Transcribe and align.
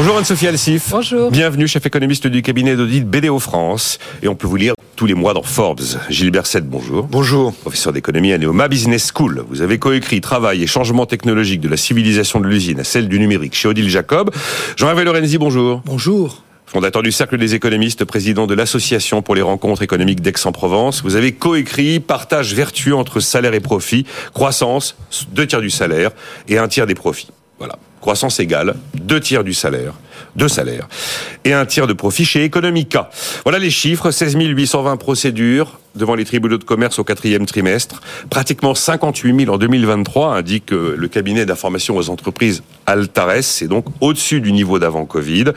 Bonjour 0.00 0.16
Anne-Sophie 0.16 0.46
Alsif. 0.46 0.88
Bonjour. 0.92 1.30
Bienvenue, 1.30 1.68
chef 1.68 1.84
économiste 1.84 2.26
du 2.26 2.40
cabinet 2.40 2.74
d'audit 2.74 3.06
BDO 3.06 3.38
France. 3.38 3.98
Et 4.22 4.28
on 4.28 4.34
peut 4.34 4.46
vous 4.46 4.56
lire 4.56 4.72
tous 4.96 5.04
les 5.04 5.12
mois 5.12 5.34
dans 5.34 5.42
Forbes. 5.42 5.82
Gilbert 6.08 6.46
Sette, 6.46 6.66
bonjour. 6.66 7.02
Bonjour. 7.02 7.52
Professeur 7.52 7.92
d'économie 7.92 8.32
à 8.32 8.38
Neoma 8.38 8.68
Business 8.68 9.12
School. 9.14 9.44
Vous 9.50 9.60
avez 9.60 9.78
coécrit 9.78 10.22
Travail 10.22 10.62
et 10.62 10.66
changement 10.66 11.04
technologique 11.04 11.60
de 11.60 11.68
la 11.68 11.76
civilisation 11.76 12.40
de 12.40 12.48
l'usine 12.48 12.80
à 12.80 12.84
celle 12.84 13.08
du 13.08 13.18
numérique 13.18 13.54
chez 13.54 13.68
Odile 13.68 13.90
Jacob. 13.90 14.30
Jean-Hervé 14.78 15.04
Lorenzi, 15.04 15.36
bonjour. 15.36 15.82
Bonjour. 15.84 16.44
Fondateur 16.64 17.02
du 17.02 17.12
Cercle 17.12 17.36
des 17.36 17.54
économistes, 17.54 18.06
président 18.06 18.46
de 18.46 18.54
l'Association 18.54 19.20
pour 19.20 19.34
les 19.34 19.42
rencontres 19.42 19.82
économiques 19.82 20.22
d'Aix-en-Provence, 20.22 21.02
vous 21.02 21.14
avez 21.14 21.32
coécrit 21.32 22.00
Partage 22.00 22.54
vertueux 22.54 22.94
entre 22.94 23.20
salaire 23.20 23.52
et 23.52 23.60
profit, 23.60 24.06
croissance, 24.32 24.96
deux 25.32 25.46
tiers 25.46 25.60
du 25.60 25.68
salaire 25.68 26.12
et 26.48 26.56
un 26.56 26.68
tiers 26.68 26.86
des 26.86 26.94
profits. 26.94 27.28
Voilà. 27.58 27.76
Croissance 28.00 28.40
égale, 28.40 28.74
deux 28.94 29.20
tiers 29.20 29.44
du 29.44 29.52
salaire, 29.52 29.94
deux 30.36 30.48
salaires, 30.48 30.88
et 31.44 31.52
un 31.52 31.66
tiers 31.66 31.86
de 31.86 31.92
profit 31.92 32.24
chez 32.24 32.44
Economica. 32.44 33.10
Voilà 33.44 33.58
les 33.58 33.70
chiffres, 33.70 34.10
16 34.10 34.36
820 34.36 34.96
procédures 34.96 35.78
devant 35.94 36.14
les 36.14 36.24
tribunaux 36.24 36.58
de 36.58 36.64
commerce 36.64 36.98
au 36.98 37.04
quatrième 37.04 37.46
trimestre, 37.46 38.00
pratiquement 38.30 38.74
58 38.74 39.44
000 39.44 39.54
en 39.54 39.58
2023, 39.58 40.34
indique 40.36 40.70
le 40.70 41.08
cabinet 41.08 41.46
d'information 41.46 41.96
aux 41.96 42.10
entreprises 42.10 42.62
Altares, 42.86 43.42
c'est 43.42 43.68
donc 43.68 43.86
au-dessus 44.00 44.40
du 44.40 44.52
niveau 44.52 44.78
d'avant 44.78 45.04
Covid. 45.04 45.52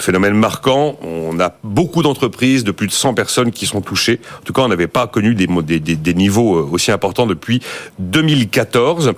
Phénomène 0.00 0.34
marquant, 0.34 0.96
on 1.02 1.40
a 1.40 1.56
beaucoup 1.64 2.02
d'entreprises 2.02 2.64
de 2.64 2.70
plus 2.70 2.86
de 2.86 2.92
100 2.92 3.14
personnes 3.14 3.50
qui 3.50 3.66
sont 3.66 3.80
touchées. 3.80 4.20
En 4.40 4.44
tout 4.44 4.52
cas, 4.52 4.62
on 4.62 4.68
n'avait 4.68 4.86
pas 4.86 5.06
connu 5.06 5.34
des, 5.34 5.46
des, 5.46 5.96
des, 5.96 6.14
niveaux 6.14 6.56
euh, 6.56 6.68
aussi 6.70 6.92
importants 6.92 7.26
depuis 7.26 7.60
2014. 7.98 9.12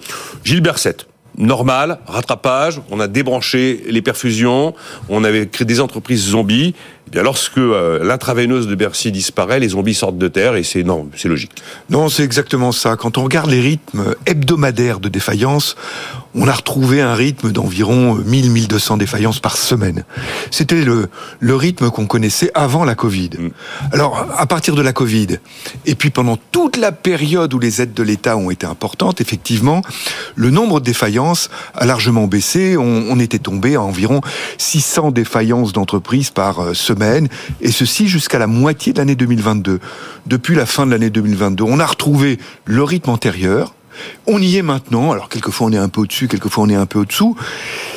Gilles 0.45 0.63
Berset, 0.63 0.97
normal, 1.39 1.99
rattrapage, 2.07 2.81
on 2.91 3.01
a 3.01 3.09
débranché 3.09 3.85
les 3.89 4.03
perfusions, 4.03 4.75
on 5.09 5.25
avait 5.25 5.47
créé 5.47 5.65
des 5.65 5.81
entreprises 5.81 6.29
zombies. 6.29 6.75
Et 7.07 7.11
bien 7.11 7.23
lorsque 7.23 7.59
euh, 7.59 8.05
l'intraveineuse 8.05 8.67
de 8.67 8.75
Bercy 8.75 9.13
disparaît, 9.13 9.61
les 9.61 9.71
zombies 9.71 9.95
sortent 9.95 10.19
de 10.19 10.29
terre 10.29 10.57
et 10.57 10.63
c'est 10.63 10.83
non, 10.83 11.09
c'est 11.17 11.29
logique. 11.29 11.53
Non, 11.89 12.09
c'est 12.09 12.23
exactement 12.23 12.73
ça. 12.73 12.97
Quand 12.97 13.19
on 13.19 13.25
regarde 13.25 13.51
les 13.51 13.61
rythmes 13.61 14.15
hebdomadaires 14.27 15.01
de 15.01 15.09
défaillance, 15.09 15.77
on 16.35 16.47
a 16.47 16.53
retrouvé 16.53 17.01
un 17.01 17.15
rythme 17.15 17.51
d'environ 17.51 18.17
1000-1200 18.19 18.99
défaillances 18.99 19.41
par 19.41 19.57
semaine. 19.57 20.05
C'était 20.51 20.83
le, 20.85 21.09
le 21.41 21.57
rythme 21.57 21.91
qu'on 21.91 22.07
connaissait 22.07 22.51
avant 22.55 22.85
la 22.85 22.95
Covid. 22.95 23.31
Mm. 23.39 23.51
Alors, 23.93 24.27
à 24.37 24.47
partir 24.47 24.75
de 24.75 24.83
la 24.83 24.93
Covid, 24.93 25.39
et 25.87 25.95
puis 25.95 26.11
pendant 26.11 26.39
toute 26.53 26.77
la 26.77 26.93
période 26.93 27.53
où 27.53 27.59
les 27.59 27.83
aides 27.83 27.95
de 27.95 28.03
l'État 28.03 28.37
ont 28.37 28.51
été 28.51 28.67
importantes, 28.67 29.21
effectivement, 29.21 29.83
le 30.37 30.51
nombre 30.51 30.81
de 30.81 30.85
défaillances 30.85 31.51
a 31.75 31.87
largement 31.87 32.27
baissé. 32.27 32.77
On, 32.77 33.07
on 33.09 33.19
était 33.19 33.39
tombé 33.39 33.75
à 33.75 33.83
environ 33.83 34.21
600 34.59 35.11
défaillances 35.11 35.73
d'entreprises 35.73 36.31
par 36.31 36.61
euh, 36.61 36.75
et 37.61 37.71
ceci 37.71 38.09
jusqu'à 38.09 38.39
la 38.39 38.47
moitié 38.47 38.93
de 38.93 38.99
l'année 38.99 39.15
2022. 39.15 39.81
Depuis 40.27 40.55
la 40.55 40.67
fin 40.67 40.87
de 40.87 40.91
l'année 40.91 41.11
2022, 41.11 41.65
on 41.65 41.79
a 41.79 41.87
retrouvé 41.87 42.39
le 42.65 42.83
rythme 42.83 43.11
antérieur, 43.11 43.75
on 44.27 44.41
y 44.41 44.57
est 44.57 44.63
maintenant, 44.63 45.13
alors 45.13 45.29
quelquefois 45.29 45.69
on 45.69 45.73
est 45.73 45.79
un 45.79 45.89
peu 45.89 46.01
au-dessus, 46.03 46.29
quelquefois 46.29 46.65
on 46.65 46.69
est 46.69 46.75
un 46.75 46.87
peu 46.87 47.01
au-dessous. 47.01 47.37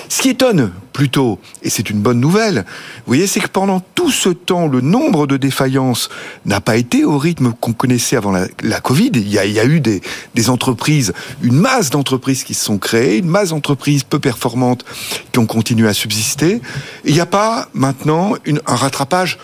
Ce 0.09 0.21
qui 0.21 0.29
étonne 0.29 0.71
plutôt, 0.91 1.39
et 1.63 1.69
c'est 1.69 1.89
une 1.89 1.99
bonne 1.99 2.19
nouvelle, 2.19 2.65
vous 2.97 3.07
voyez, 3.07 3.25
c'est 3.25 3.39
que 3.39 3.47
pendant 3.47 3.79
tout 3.95 4.11
ce 4.11 4.29
temps, 4.29 4.67
le 4.67 4.81
nombre 4.81 5.25
de 5.25 5.37
défaillances 5.37 6.09
n'a 6.45 6.61
pas 6.61 6.75
été 6.75 7.03
au 7.03 7.17
rythme 7.17 7.53
qu'on 7.59 7.73
connaissait 7.73 8.15
avant 8.15 8.31
la, 8.31 8.79
Covid. 8.79 9.11
Il 9.15 9.27
y, 9.29 9.39
a, 9.39 9.65
eu 9.65 9.79
des, 9.79 10.49
entreprises, 10.49 11.13
une 11.41 11.55
masse 11.55 11.89
d'entreprises 11.89 12.43
qui 12.43 12.53
se 12.53 12.65
sont 12.65 12.77
créées, 12.77 13.17
une 13.17 13.27
masse 13.27 13.49
d'entreprises 13.49 14.03
peu 14.03 14.19
performantes 14.19 14.85
qui 15.31 15.39
ont 15.39 15.45
continué 15.45 15.87
à 15.87 15.93
subsister. 15.93 16.61
il 17.05 17.13
n'y 17.13 17.19
a 17.19 17.25
pas 17.25 17.69
maintenant 17.73 18.35
un 18.67 18.75
rattrapage 18.75 19.39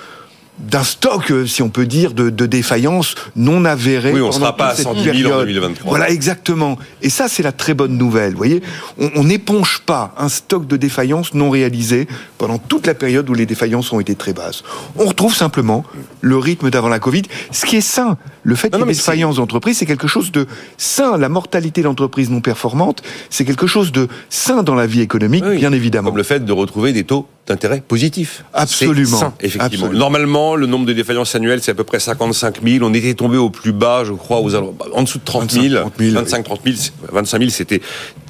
d'un 0.60 0.84
stock, 0.84 1.32
euh, 1.32 1.46
si 1.46 1.62
on 1.62 1.70
peut 1.70 1.86
dire, 1.86 2.14
de, 2.14 2.30
de 2.30 2.46
défaillances 2.46 3.16
non 3.36 3.66
avérées. 3.66 4.12
Oui, 4.12 4.22
on 4.22 4.28
ne 4.28 4.32
sera 4.32 4.56
pas 4.56 4.70
à 4.70 4.76
110 4.76 5.04
000 5.22 5.34
en 5.34 5.40
2023. 5.40 5.90
Voilà, 5.90 6.10
exactement. 6.10 6.78
Et 7.02 7.10
ça, 7.10 7.28
c'est 7.28 7.44
la 7.44 7.52
très 7.52 7.74
bonne 7.74 7.98
nouvelle. 7.98 8.32
Vous 8.32 8.38
voyez, 8.38 8.62
on 8.98 9.24
n'éponge 9.24 9.82
pas 9.86 10.14
un 10.18 10.30
stock 10.30 10.68
de 10.68 10.78
défaillances 10.78 11.34
non 11.34 11.50
réalisées 11.50 12.08
pendant 12.38 12.58
toute 12.58 12.88
la 12.88 12.94
période 12.94 13.30
où 13.30 13.34
les 13.34 13.46
défaillances 13.46 13.92
ont 13.94 14.00
été 14.00 14.16
très 14.16 14.34
basses. 14.34 14.64
On 14.98 15.06
retrouve 15.06 15.34
simplement 15.34 15.84
le 16.22 16.38
rythme 16.38 16.70
d'avant 16.70 16.90
la 16.90 17.00
Covid, 17.00 17.24
ce 17.52 17.66
qui 17.66 17.78
est 17.78 17.82
sain. 17.82 18.18
Le 18.50 18.56
fait 18.56 18.72
qu'il 18.72 18.80
y 18.80 18.82
ait 18.82 18.86
des 18.86 18.94
défaillances 18.94 19.36
d'entreprise, 19.36 19.78
c'est 19.78 19.86
quelque 19.86 20.08
chose 20.08 20.32
de 20.32 20.48
sain. 20.78 21.18
La 21.18 21.30
mortalité 21.30 21.84
d'entreprise 21.84 22.32
non 22.32 22.42
performante, 22.42 23.04
c'est 23.30 23.46
quelque 23.46 23.68
chose 23.68 23.92
de 23.92 24.08
sain 24.30 24.64
dans 24.64 24.74
la 24.74 24.88
vie 24.88 25.02
économique, 25.02 25.46
bien 25.46 25.72
évidemment. 25.72 26.10
Comme 26.10 26.18
le 26.18 26.24
fait 26.24 26.44
de 26.44 26.52
retrouver 26.52 26.92
des 26.92 27.04
taux 27.04 27.28
d'intérêt 27.46 27.82
positifs. 27.88 28.44
Absolument. 28.54 29.18
Sain, 29.18 29.34
effectivement. 29.40 29.90
Normalement, 29.90 30.56
le 30.56 30.66
nombre 30.66 30.88
de 30.88 30.94
défaillances 30.94 31.36
annuelles, 31.36 31.62
c'est 31.62 31.72
à 31.72 31.76
peu 31.76 31.84
près 31.84 32.00
55 32.00 32.62
000. 32.64 32.84
On 32.84 32.94
était 32.94 33.14
tombé 33.14 33.38
au 33.38 33.52
plus 33.52 33.72
bas, 33.72 34.04
je 34.04 34.14
crois, 34.14 34.40
aux, 34.40 34.56
en 34.56 35.04
dessous 35.04 35.20
de 35.20 35.26
30 35.26 35.52
000. 35.52 35.84
25, 36.00 36.44
30 36.44 36.62
000, 36.66 36.78
25 37.12 37.38
000, 37.38 37.50
c'était 37.52 37.82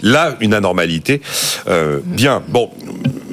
là 0.01 0.35
une 0.41 0.53
anormalité. 0.53 1.21
Euh, 1.67 1.99
bien, 2.05 2.41
bon, 2.49 2.69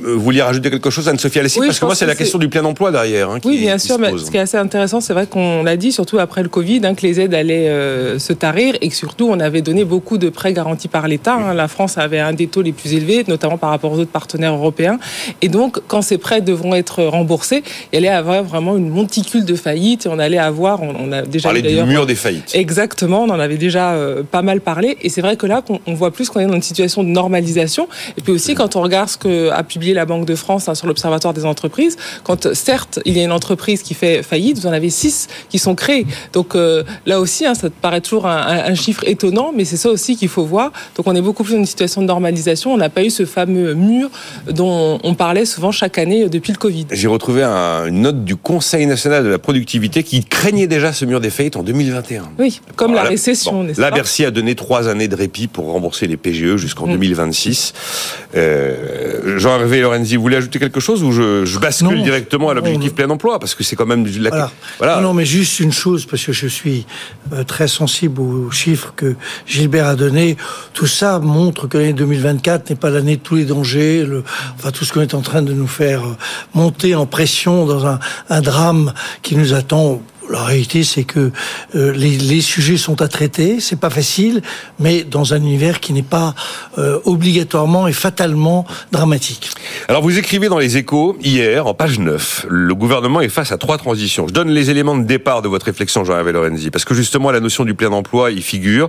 vous 0.06 0.20
vouliez 0.20 0.42
rajouter 0.42 0.70
quelque 0.70 0.90
chose, 0.90 1.08
Anne-Sophie 1.08 1.40
Alessi 1.40 1.60
Parce 1.60 1.78
que 1.78 1.84
moi, 1.84 1.94
c'est 1.94 2.06
la 2.06 2.14
question 2.14 2.38
du 2.38 2.48
plein 2.48 2.64
emploi 2.64 2.92
derrière. 2.92 3.30
Hein, 3.30 3.38
oui, 3.44 3.58
bien 3.58 3.78
sûr. 3.78 3.98
Mais 3.98 4.12
ce 4.16 4.30
qui 4.30 4.36
est 4.36 4.40
assez 4.40 4.56
intéressant, 4.56 5.00
c'est 5.00 5.12
vrai 5.12 5.26
qu'on 5.26 5.62
l'a 5.62 5.76
dit, 5.76 5.92
surtout 5.92 6.18
après 6.18 6.42
le 6.42 6.48
Covid, 6.48 6.75
hein, 6.84 6.94
que 6.94 7.02
les 7.02 7.20
aides 7.20 7.34
allaient 7.34 7.68
euh, 7.68 8.18
se 8.18 8.32
tarir 8.32 8.76
et 8.80 8.88
que 8.88 8.94
surtout, 8.94 9.28
on 9.28 9.40
avait 9.40 9.62
donné 9.62 9.84
beaucoup 9.84 10.18
de 10.18 10.28
prêts 10.28 10.52
garantis 10.52 10.88
par 10.88 11.08
l'État. 11.08 11.34
Hein. 11.34 11.54
La 11.54 11.68
France 11.68 11.98
avait 11.98 12.18
un 12.18 12.32
des 12.32 12.46
taux 12.46 12.62
les 12.62 12.72
plus 12.72 12.94
élevés, 12.94 13.24
notamment 13.28 13.58
par 13.58 13.70
rapport 13.70 13.92
aux 13.92 13.98
autres 13.98 14.10
partenaires 14.10 14.54
européens. 14.54 14.98
Et 15.42 15.48
donc, 15.48 15.80
quand 15.86 16.02
ces 16.02 16.18
prêts 16.18 16.40
devront 16.40 16.74
être 16.74 17.04
remboursés, 17.04 17.62
il 17.92 17.98
allait 17.98 18.08
avoir 18.08 18.42
vraiment 18.42 18.76
une 18.76 18.88
monticule 18.88 19.44
de 19.44 19.54
faillites 19.54 20.06
et 20.06 20.08
on 20.08 20.18
allait 20.18 20.38
avoir, 20.38 20.82
on, 20.82 21.12
a 21.12 21.22
déjà 21.22 21.48
parlé 21.48 21.62
du 21.62 21.82
mur 21.84 22.06
des 22.06 22.14
faillites. 22.14 22.52
Exactement, 22.54 23.22
on 23.22 23.30
en 23.30 23.40
avait 23.40 23.56
déjà 23.56 23.92
euh, 23.92 24.22
pas 24.22 24.42
mal 24.42 24.60
parlé. 24.60 24.96
Et 25.02 25.08
c'est 25.08 25.20
vrai 25.20 25.36
que 25.36 25.46
là, 25.46 25.62
on, 25.86 25.94
voit 25.94 26.10
plus 26.10 26.28
qu'on 26.28 26.40
est 26.40 26.46
dans 26.46 26.54
une 26.54 26.62
situation 26.62 27.02
de 27.02 27.08
normalisation. 27.08 27.88
Et 28.18 28.20
puis 28.20 28.32
aussi, 28.32 28.54
quand 28.54 28.76
on 28.76 28.82
regarde 28.82 29.08
ce 29.08 29.16
que 29.16 29.50
a 29.50 29.62
publié 29.62 29.94
la 29.94 30.04
Banque 30.04 30.26
de 30.26 30.34
France 30.34 30.68
hein, 30.68 30.74
sur 30.74 30.86
l'Observatoire 30.86 31.34
des 31.34 31.44
entreprises, 31.44 31.96
quand 32.24 32.52
certes 32.54 33.00
il 33.04 33.16
y 33.16 33.20
a 33.20 33.24
une 33.24 33.32
entreprise 33.32 33.82
qui 33.82 33.94
fait 33.94 34.22
faillite, 34.22 34.58
vous 34.58 34.66
en 34.66 34.72
avez 34.72 34.90
six 34.90 35.28
qui 35.48 35.58
sont 35.58 35.74
créées. 35.74 36.06
Donc 36.32 36.54
euh, 36.54 36.65
là 37.06 37.20
aussi, 37.20 37.46
hein, 37.46 37.54
ça 37.54 37.68
paraît 37.70 38.00
toujours 38.00 38.26
un, 38.26 38.74
chiffre 38.74 39.04
étonnant, 39.06 39.52
mais 39.54 39.64
c'est 39.64 39.76
ça 39.76 39.90
aussi 39.90 40.16
qu'il 40.16 40.28
faut 40.28 40.44
voir. 40.44 40.72
Donc 40.96 41.06
on 41.06 41.14
est 41.14 41.22
beaucoup 41.22 41.44
plus 41.44 41.52
dans 41.52 41.58
une 41.58 41.66
situation 41.66 42.02
de 42.02 42.06
normalisation. 42.06 42.72
On 42.72 42.76
n'a 42.76 42.88
pas 42.88 43.04
eu 43.04 43.10
ce 43.10 43.24
fameux 43.24 43.74
mur 43.74 44.10
dont 44.50 44.98
on 45.02 45.14
parlait 45.14 45.44
souvent 45.44 45.72
chaque 45.72 45.98
année 45.98 46.24
euh, 46.24 46.28
depuis 46.28 46.52
le 46.52 46.58
Covid. 46.58 46.86
J'ai 46.90 47.08
retrouvé 47.08 47.42
une 47.42 48.02
note 48.02 48.24
du 48.24 48.36
Conseil 48.36 48.86
national 48.86 49.24
de 49.24 49.28
la 49.28 49.38
productivité 49.38 50.02
qui 50.02 50.24
craignait 50.24 50.66
déjà 50.66 50.92
ce 50.92 51.04
mur 51.04 51.20
des 51.20 51.30
faillites 51.30 51.56
en 51.56 51.62
2021. 51.62 52.30
Oui, 52.38 52.60
comme 52.76 52.94
la 52.94 53.02
récession, 53.02 53.66
Là, 53.76 53.90
Bercy 53.90 54.24
a 54.24 54.30
donné 54.30 54.54
trois 54.54 54.88
années 54.88 55.08
de 55.08 55.16
répit 55.16 55.46
pour 55.46 55.70
rembourser 55.70 56.06
les 56.06 56.16
PGE 56.16 56.56
jusqu'en 56.56 56.86
2026. 56.86 57.72
Mm. 57.72 58.36
Euh, 58.36 59.38
Jean-Hervé 59.38 59.80
Lorenzi, 59.80 60.16
vous 60.16 60.22
voulez 60.22 60.36
ajouter 60.36 60.58
quelque 60.58 60.80
chose 60.80 61.02
ou 61.02 61.12
je, 61.12 61.58
bascule 61.58 62.02
directement 62.02 62.50
à 62.50 62.54
l'objectif 62.54 62.94
plein 62.94 63.08
emploi? 63.10 63.38
Parce 63.38 63.54
que 63.54 63.64
c'est 63.64 63.76
quand 63.76 63.86
même... 63.86 64.06
La... 64.18 64.50
Voilà. 64.78 65.00
Non, 65.00 65.14
mais 65.14 65.24
juste 65.24 65.60
une 65.60 65.72
chose, 65.72 66.06
parce 66.06 66.24
que 66.24 66.32
je 66.32 66.45
suis 66.48 66.86
euh, 67.32 67.44
très 67.44 67.68
sensible 67.68 68.20
aux 68.20 68.50
chiffres 68.50 68.92
que 68.96 69.16
Gilbert 69.46 69.86
a 69.86 69.96
donnés. 69.96 70.36
Tout 70.72 70.86
ça 70.86 71.18
montre 71.18 71.66
que 71.66 71.78
l'année 71.78 71.92
2024 71.92 72.70
n'est 72.70 72.76
pas 72.76 72.90
l'année 72.90 73.16
de 73.16 73.22
tous 73.22 73.36
les 73.36 73.44
dangers, 73.44 74.06
enfin 74.54 74.70
tout 74.70 74.84
ce 74.84 74.92
qu'on 74.92 75.00
est 75.00 75.14
en 75.14 75.22
train 75.22 75.42
de 75.42 75.52
nous 75.52 75.66
faire 75.66 76.04
euh, 76.04 76.16
monter 76.54 76.94
en 76.94 77.06
pression 77.06 77.66
dans 77.66 77.86
un 77.86 78.40
drame 78.40 78.92
qui 79.22 79.36
nous 79.36 79.54
attend 79.54 80.02
la 80.30 80.42
réalité, 80.42 80.84
c'est 80.84 81.04
que 81.04 81.30
euh, 81.74 81.92
les, 81.92 82.40
sujets 82.40 82.76
sont 82.76 83.02
à 83.02 83.08
traiter, 83.08 83.60
c'est 83.60 83.78
pas 83.78 83.90
facile, 83.90 84.42
mais 84.78 85.04
dans 85.04 85.34
un 85.34 85.38
univers 85.38 85.80
qui 85.80 85.92
n'est 85.92 86.02
pas 86.02 86.34
euh, 86.78 86.98
obligatoirement 87.04 87.86
et 87.88 87.92
fatalement 87.92 88.66
dramatique. 88.92 89.50
Alors 89.88 90.02
vous 90.02 90.18
écrivez 90.18 90.48
dans 90.48 90.58
les 90.58 90.76
échos, 90.76 91.16
hier, 91.22 91.66
en 91.66 91.74
page 91.74 91.98
9, 91.98 92.46
le 92.48 92.74
gouvernement 92.74 93.20
est 93.20 93.28
face 93.28 93.52
à 93.52 93.58
trois 93.58 93.78
transitions. 93.78 94.28
Je 94.28 94.32
donne 94.32 94.50
les 94.50 94.70
éléments 94.70 94.96
de 94.96 95.04
départ 95.04 95.42
de 95.42 95.48
votre 95.48 95.66
réflexion, 95.66 96.04
Jean-Hervé 96.04 96.32
Lorenzi, 96.32 96.70
parce 96.70 96.84
que 96.84 96.94
justement 96.94 97.30
la 97.30 97.40
notion 97.40 97.64
du 97.64 97.74
plein 97.74 97.92
emploi 97.92 98.30
y 98.30 98.42
figure 98.42 98.88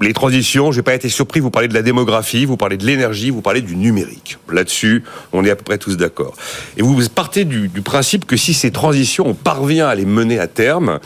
les 0.00 0.12
transitions, 0.12 0.72
j'ai 0.72 0.82
pas 0.82 0.94
été 0.94 1.08
surpris, 1.08 1.40
vous 1.40 1.50
parlez 1.50 1.68
de 1.68 1.74
la 1.74 1.82
démographie, 1.82 2.44
vous 2.44 2.56
parlez 2.56 2.76
de 2.76 2.84
l'énergie, 2.84 3.30
vous 3.30 3.40
parlez 3.40 3.62
du 3.62 3.76
numérique. 3.76 4.38
Là-dessus, 4.52 5.04
on 5.32 5.44
est 5.44 5.50
à 5.50 5.56
peu 5.56 5.64
près 5.64 5.78
tous 5.78 5.96
d'accord. 5.96 6.34
Et 6.76 6.82
vous 6.82 6.96
partez 7.08 7.44
du, 7.44 7.68
principe 7.82 8.26
que 8.26 8.36
si 8.36 8.52
ces 8.52 8.70
transitions, 8.70 9.26
on 9.26 9.34
parvient 9.34 9.88
à 9.88 9.94
les 9.94 10.04
mener 10.04 10.38
à 10.38 10.46
terme, 10.48 10.98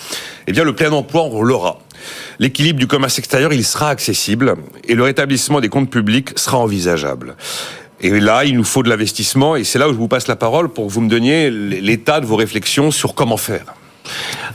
eh 0.46 0.52
bien 0.52 0.64
le 0.64 0.74
plein 0.74 0.90
emploi, 0.90 1.24
on 1.24 1.42
l'aura. 1.42 1.78
L'équilibre 2.38 2.78
du 2.78 2.86
commerce 2.86 3.18
extérieur, 3.18 3.52
il 3.52 3.64
sera 3.64 3.90
accessible 3.90 4.56
et 4.88 4.94
le 4.94 5.02
rétablissement 5.02 5.60
des 5.60 5.68
comptes 5.68 5.90
publics 5.90 6.30
sera 6.36 6.58
envisageable. 6.58 7.36
Et 8.00 8.18
là, 8.18 8.44
il 8.44 8.56
nous 8.56 8.64
faut 8.64 8.82
de 8.82 8.88
l'investissement 8.88 9.56
et 9.56 9.64
c'est 9.64 9.78
là 9.78 9.88
où 9.88 9.92
je 9.92 9.98
vous 9.98 10.08
passe 10.08 10.26
la 10.26 10.36
parole 10.36 10.70
pour 10.70 10.86
que 10.86 10.92
vous 10.92 11.02
me 11.02 11.10
donniez 11.10 11.50
l'état 11.50 12.20
de 12.20 12.26
vos 12.26 12.36
réflexions 12.36 12.90
sur 12.90 13.14
comment 13.14 13.36
faire. 13.36 13.74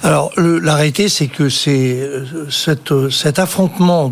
Alors, 0.03 0.31
le, 0.37 0.59
la 0.59 0.75
réalité, 0.75 1.09
c'est 1.09 1.27
que 1.27 1.49
c'est 1.49 1.99
euh, 1.99 2.49
cet, 2.49 2.91
euh, 2.91 3.09
cet 3.09 3.39
affrontement, 3.39 4.11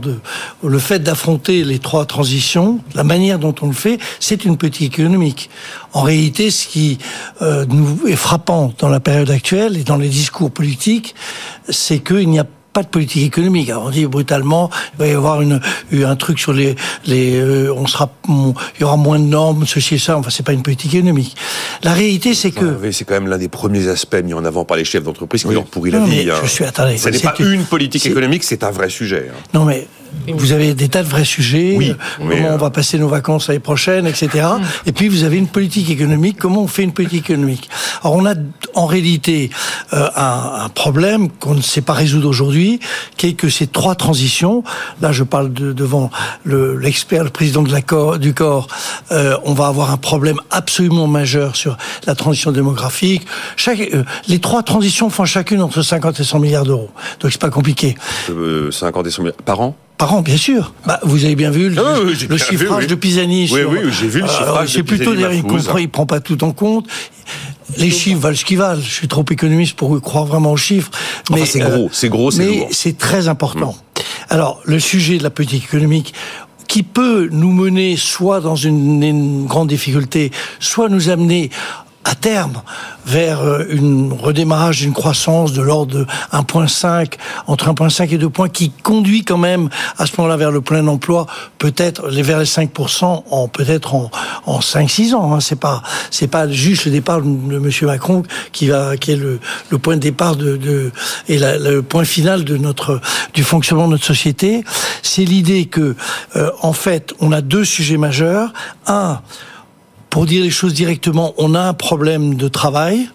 le 0.64 0.80
fait 0.80 1.00
d'affronter 1.00 1.64
les 1.64 1.80
trois 1.80 2.06
transitions, 2.06 2.80
la 2.96 3.04
manière 3.04 3.40
dont 3.40 3.54
on 3.62 3.68
le 3.68 3.74
fait, 3.74 4.00
c'est 4.20 4.46
une 4.46 4.58
politique 4.58 5.00
économique. 5.00 5.50
En 5.94 6.02
réalité, 6.02 6.50
ce 6.52 6.68
qui 6.68 6.98
euh, 7.42 7.66
est 8.08 8.16
frappant 8.16 8.74
dans 8.80 8.90
la 8.90 9.00
période 9.00 9.30
actuelle 9.30 9.78
et 9.78 9.84
dans 9.84 9.98
les 9.98 10.10
discours 10.10 10.52
politiques, 10.52 11.16
c'est 11.70 12.00
qu'il 12.00 12.30
n'y 12.30 12.40
a 12.40 12.46
pas 12.74 12.84
de 12.84 12.88
politique 12.88 13.24
économique. 13.24 13.70
Alors 13.70 13.86
on 13.86 13.90
dit 13.92 14.06
brutalement, 14.08 14.70
il 14.96 15.00
va 15.00 15.08
y 15.08 15.12
avoir 15.12 15.42
une, 15.42 15.62
un 15.94 16.16
truc 16.16 16.40
sur 16.40 16.54
les, 16.54 16.76
les 17.06 17.36
euh, 17.40 17.72
on 17.74 17.86
sera, 17.88 18.12
il 18.28 18.82
y 18.82 18.84
aura 18.84 18.98
moins 18.98 19.20
de 19.20 19.26
normes, 19.26 19.66
ceci 19.68 19.96
et 19.96 20.00
ça. 20.00 20.18
Enfin, 20.18 20.30
c'est 20.32 20.46
pas 20.46 20.54
une 20.54 20.64
politique 20.64 20.94
économique. 20.96 21.36
La 21.84 21.94
réalité, 21.94 22.34
c'est 22.34 22.52
que 22.52 22.92
c'est 22.92 23.06
quand 23.06 23.14
même 23.14 23.28
l'un 23.28 23.38
des 23.38 23.48
premiers 23.50 23.88
aspects 23.88 24.16
mis 24.24 24.34
en 24.34 24.44
avant 24.44 24.66
par 24.66 24.78
les 24.78 24.86
chefs 24.86 25.04
d'entreprise 25.04 25.42
qui 25.44 25.48
Oui. 25.50 25.54
leur 25.56 25.66
pourrit 25.66 25.92
la 25.92 26.00
Non, 26.00 26.06
vie. 26.06 26.30
hein. 26.30 26.36
je 26.44 26.50
suis 26.50 26.66
attendez. 26.66 26.98
Ce 26.98 27.10
n'est 27.10 27.20
pas 27.20 27.36
une 27.40 27.64
politique 27.66 28.06
économique, 28.06 28.44
c'est 28.44 28.64
un 28.64 28.72
vrai 28.72 28.90
sujet. 28.90 29.30
hein. 29.32 29.38
Non 29.54 29.66
mais 29.66 29.88
vous 30.32 30.52
avez 30.52 30.74
des 30.74 30.90
tas 30.90 31.04
de 31.04 31.08
vrais 31.08 31.26
sujets. 31.26 31.76
Oui, 31.78 31.92
euh, 31.92 31.96
comment 32.18 32.32
euh, 32.32 32.54
on 32.56 32.58
va 32.58 32.70
passer 32.70 32.98
nos 32.98 33.08
vacances 33.08 33.48
l'année 33.48 33.60
prochaine, 33.60 34.08
etc. 34.08 34.48
Et 34.86 34.92
puis 34.92 35.08
vous 35.08 35.24
avez 35.24 35.38
une 35.38 35.48
politique 35.48 35.90
économique. 35.90 36.38
Comment 36.40 36.64
on 36.64 36.68
fait 36.68 36.84
une 36.84 36.94
politique 36.94 37.30
économique? 37.30 37.70
Alors 38.04 38.16
on 38.16 38.26
a 38.26 38.34
en 38.76 38.86
réalité 38.86 39.50
euh, 39.94 40.10
un, 40.16 40.64
un 40.66 40.70
problème 40.70 41.30
qu'on 41.30 41.56
ne 41.56 41.62
sait 41.62 41.82
pas 41.82 41.94
résoudre 41.94 42.28
aujourd'hui, 42.30 42.80
qui 43.18 43.28
est 43.28 43.34
que 43.34 43.50
ces 43.50 43.68
trois 43.68 43.96
transitions. 43.96 44.64
Là, 45.02 45.12
je 45.12 45.24
parle 45.24 45.52
de, 45.54 45.74
devant 45.74 46.10
le- 46.44 46.78
l'expert, 46.78 47.24
le, 47.24 47.30
président 47.30 47.64
de 47.64 47.72
la 47.72 47.82
corps, 47.82 48.20
du 48.20 48.34
corps. 48.34 48.68
euh, 49.12 49.38
on 49.44 49.54
va 49.54 49.68
avoir 49.68 49.92
un 49.92 49.98
problème 49.98 50.38
absolument 50.52 51.08
majeur 51.08 51.56
sur 51.56 51.78
la 52.08 52.16
transition 52.16 52.52
démographique. 52.52 53.26
Chaque, 53.56 53.80
euh, 53.82 54.04
les 54.28 54.40
trois 54.40 54.64
transitions 54.64 55.10
font 55.10 55.26
chacune 55.26 55.62
entre 55.62 55.82
50 55.82 56.20
et 56.20 56.24
100 56.24 56.40
milliards 56.40 56.66
d'euros. 56.66 56.90
Donc 57.20 57.32
c'est 57.32 57.42
pas 57.42 57.50
compliqué. 57.50 57.96
Euh, 58.30 58.72
50 58.72 59.08
et 59.08 59.12
100 59.12 59.24
000 59.24 59.36
par 59.46 59.60
an? 59.62 59.76
Par 59.98 60.14
an, 60.16 60.22
bien 60.22 60.38
sûr. 60.38 60.74
Bah, 60.86 61.00
vous 61.04 61.24
avez 61.26 61.36
bien 61.36 61.52
vu 61.52 61.70
le, 61.70 61.78
Ah 61.80 62.00
oui, 62.04 62.12
le 62.20 62.28
bien 62.28 62.36
vu, 62.38 62.44
chiffrage 62.44 62.84
oui. 62.84 62.88
de 62.88 62.96
Pisani. 62.96 63.42
Oui, 63.44 63.60
sur- 63.60 63.70
oui, 63.70 63.80
j'ai 63.92 64.08
vu 64.08 64.22
le 64.22 64.28
chiffrage 64.28 64.70
de 64.70 64.74
C'est 64.78 64.84
plutôt 64.84 65.14
d'ailleurs, 65.14 65.34
il 65.34 65.44
comprend, 65.44 65.78
il 65.78 65.90
prend 65.90 66.06
pas 66.06 66.20
tout 66.20 66.44
en 66.44 66.52
compte. 66.52 66.88
Les 67.78 67.90
chiffres 67.90 68.20
valent 68.20 68.36
ce 68.36 68.44
qu'ils 68.46 68.58
valent. 68.58 68.82
Je 68.82 68.92
suis 68.92 69.08
trop 69.08 69.24
économiste 69.30 69.76
pour 69.76 70.00
croire 70.02 70.26
vraiment 70.26 70.52
aux 70.52 70.58
chiffres. 70.58 70.92
Enfin, 71.30 71.40
Mais 71.40 71.46
c'est 71.46 71.62
euh, 71.64 71.70
gros, 71.78 71.90
c'est 71.92 72.10
gros, 72.10 72.32
c'est 72.32 72.46
mais 72.46 72.68
c'est 72.72 72.98
très 72.98 73.28
important. 73.28 73.76
Alors, 74.30 74.60
le 74.66 74.80
sujet 74.80 75.18
de 75.18 75.24
la 75.24 75.30
politique 75.30 75.64
économique 75.66 76.14
qui 76.68 76.84
peut 76.84 77.30
nous 77.32 77.52
mener 77.52 77.96
soit 77.98 78.42
dans 78.42 78.56
une, 78.56 79.02
une 79.04 79.46
grande 79.46 79.70
difficulté, 79.70 80.32
soit 80.60 80.90
nous 80.90 81.10
amener 81.10 81.50
à 82.06 82.16
terme 82.16 82.62
vers 83.06 83.42
euh, 83.42 83.66
une 83.70 84.12
redémarrage 84.14 84.80
d'une 84.82 84.94
croissance 84.94 85.54
de 85.54 85.62
l'ordre 85.62 86.00
de 86.00 86.06
1.5 86.34 87.14
entre 87.48 87.70
1.5 87.72 88.14
et 88.14 88.18
2 88.18 88.30
points 88.30 88.50
qui 88.50 88.72
conduit 88.72 89.24
quand 89.24 89.38
même 89.38 89.70
à 89.98 90.06
ce 90.06 90.12
moment-là 90.18 90.38
vers 90.38 90.52
le 90.52 90.62
plein 90.62 90.86
emploi 90.88 91.26
peut-être 91.60 92.10
vers 92.10 92.40
les 92.40 92.46
5% 92.46 93.24
en 93.30 93.48
peut-être 93.48 93.96
en, 93.96 94.12
en 94.46 94.62
5 94.62 94.90
6 94.90 95.14
ans 95.16 95.34
hein. 95.34 95.40
c'est 95.40 95.60
pas 95.60 95.82
c'est 96.12 96.28
pas 96.28 96.48
juste 96.50 96.86
le 96.86 96.92
départ 96.92 97.22
de 97.22 97.28
monsieur 97.60 97.88
Macron 97.88 98.24
qui 98.52 98.68
va 98.68 98.98
qui 98.98 99.12
est 99.12 99.16
le, 99.16 99.40
le 99.70 99.78
point 99.78 99.96
de 99.96 100.02
départ 100.02 100.36
de, 100.36 100.58
de 100.58 100.92
et 101.28 101.38
la- 101.38 101.58
le 101.58 101.82
point 101.82 102.04
final 102.06 102.44
de 102.44 102.58
notre 102.58 103.00
du 103.34 103.44
fonctionnement 103.44 103.86
de 103.88 103.92
notre 103.94 104.06
société. 104.06 104.64
C'est 105.02 105.26
l'idée 105.26 105.66
que 105.66 105.96
euh, 106.36 106.52
en 106.62 106.74
fait 106.74 107.14
on 107.20 107.32
a 107.32 107.42
deux 107.42 107.66
sujets 107.66 107.98
majeurs. 107.98 108.52
Un 108.88 109.22
pour 110.14 110.28
dire 110.28 110.44
les 110.44 110.52
choses 110.52 110.76
directement, 110.76 111.34
on 111.40 111.56
a 111.56 111.60
un 111.62 111.74
problème 111.74 112.36
de 112.36 112.48
travail. 112.48 113.10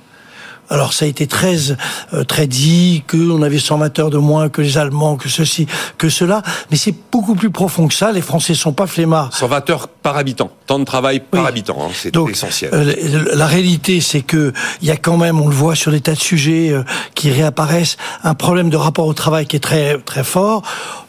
Alors 0.68 0.92
ça 0.92 1.04
a 1.04 1.08
été 1.08 1.28
très 1.28 1.70
euh, 2.12 2.24
très 2.24 2.46
dit 2.48 3.04
que 3.06 3.16
on 3.16 3.40
avait 3.42 3.60
120 3.60 3.98
heures 4.00 4.10
de 4.10 4.18
moins 4.18 4.48
que 4.48 4.60
les 4.62 4.76
Allemands, 4.76 5.16
que 5.16 5.28
ceci, 5.28 5.66
que 5.96 6.08
cela, 6.08 6.42
mais 6.70 6.76
c'est 6.76 6.94
beaucoup 7.12 7.36
plus 7.36 7.50
profond 7.50 7.86
que 7.86 7.94
ça. 7.94 8.10
Les 8.10 8.20
Français 8.20 8.54
sont 8.54 8.72
pas 8.72 8.86
flemmards. 8.88 9.30
120 9.32 9.70
heures 9.70 9.88
par 9.88 10.16
habitant, 10.18 10.50
temps 10.66 10.78
de 10.80 10.84
travail 10.84 11.20
par 11.20 11.42
Oui. 11.44 11.48
habitant, 11.48 11.78
hein, 11.80 11.90
c'est 11.94 12.10
Donc, 12.10 12.30
essentiel. 12.30 12.70
euh, 12.74 13.24
la 13.34 13.46
réalité, 13.46 14.00
c'est 14.00 14.20
que 14.22 14.52
il 14.82 14.88
y 14.88 14.90
a 14.90 14.96
quand 14.96 15.16
même, 15.16 15.40
on 15.40 15.48
le 15.48 15.54
voit 15.54 15.76
sur 15.76 15.90
des 15.92 16.00
tas 16.02 16.14
de 16.14 16.18
sujets 16.20 16.70
euh, 16.70 16.82
qui 17.14 17.30
réapparaissent, 17.30 17.96
un 18.24 18.34
problème 18.34 18.68
de 18.70 18.76
rapport 18.76 19.06
au 19.06 19.14
travail 19.14 19.46
qui 19.46 19.56
est 19.56 19.60
très 19.60 19.96
très 19.98 20.24
fort. 20.24 20.62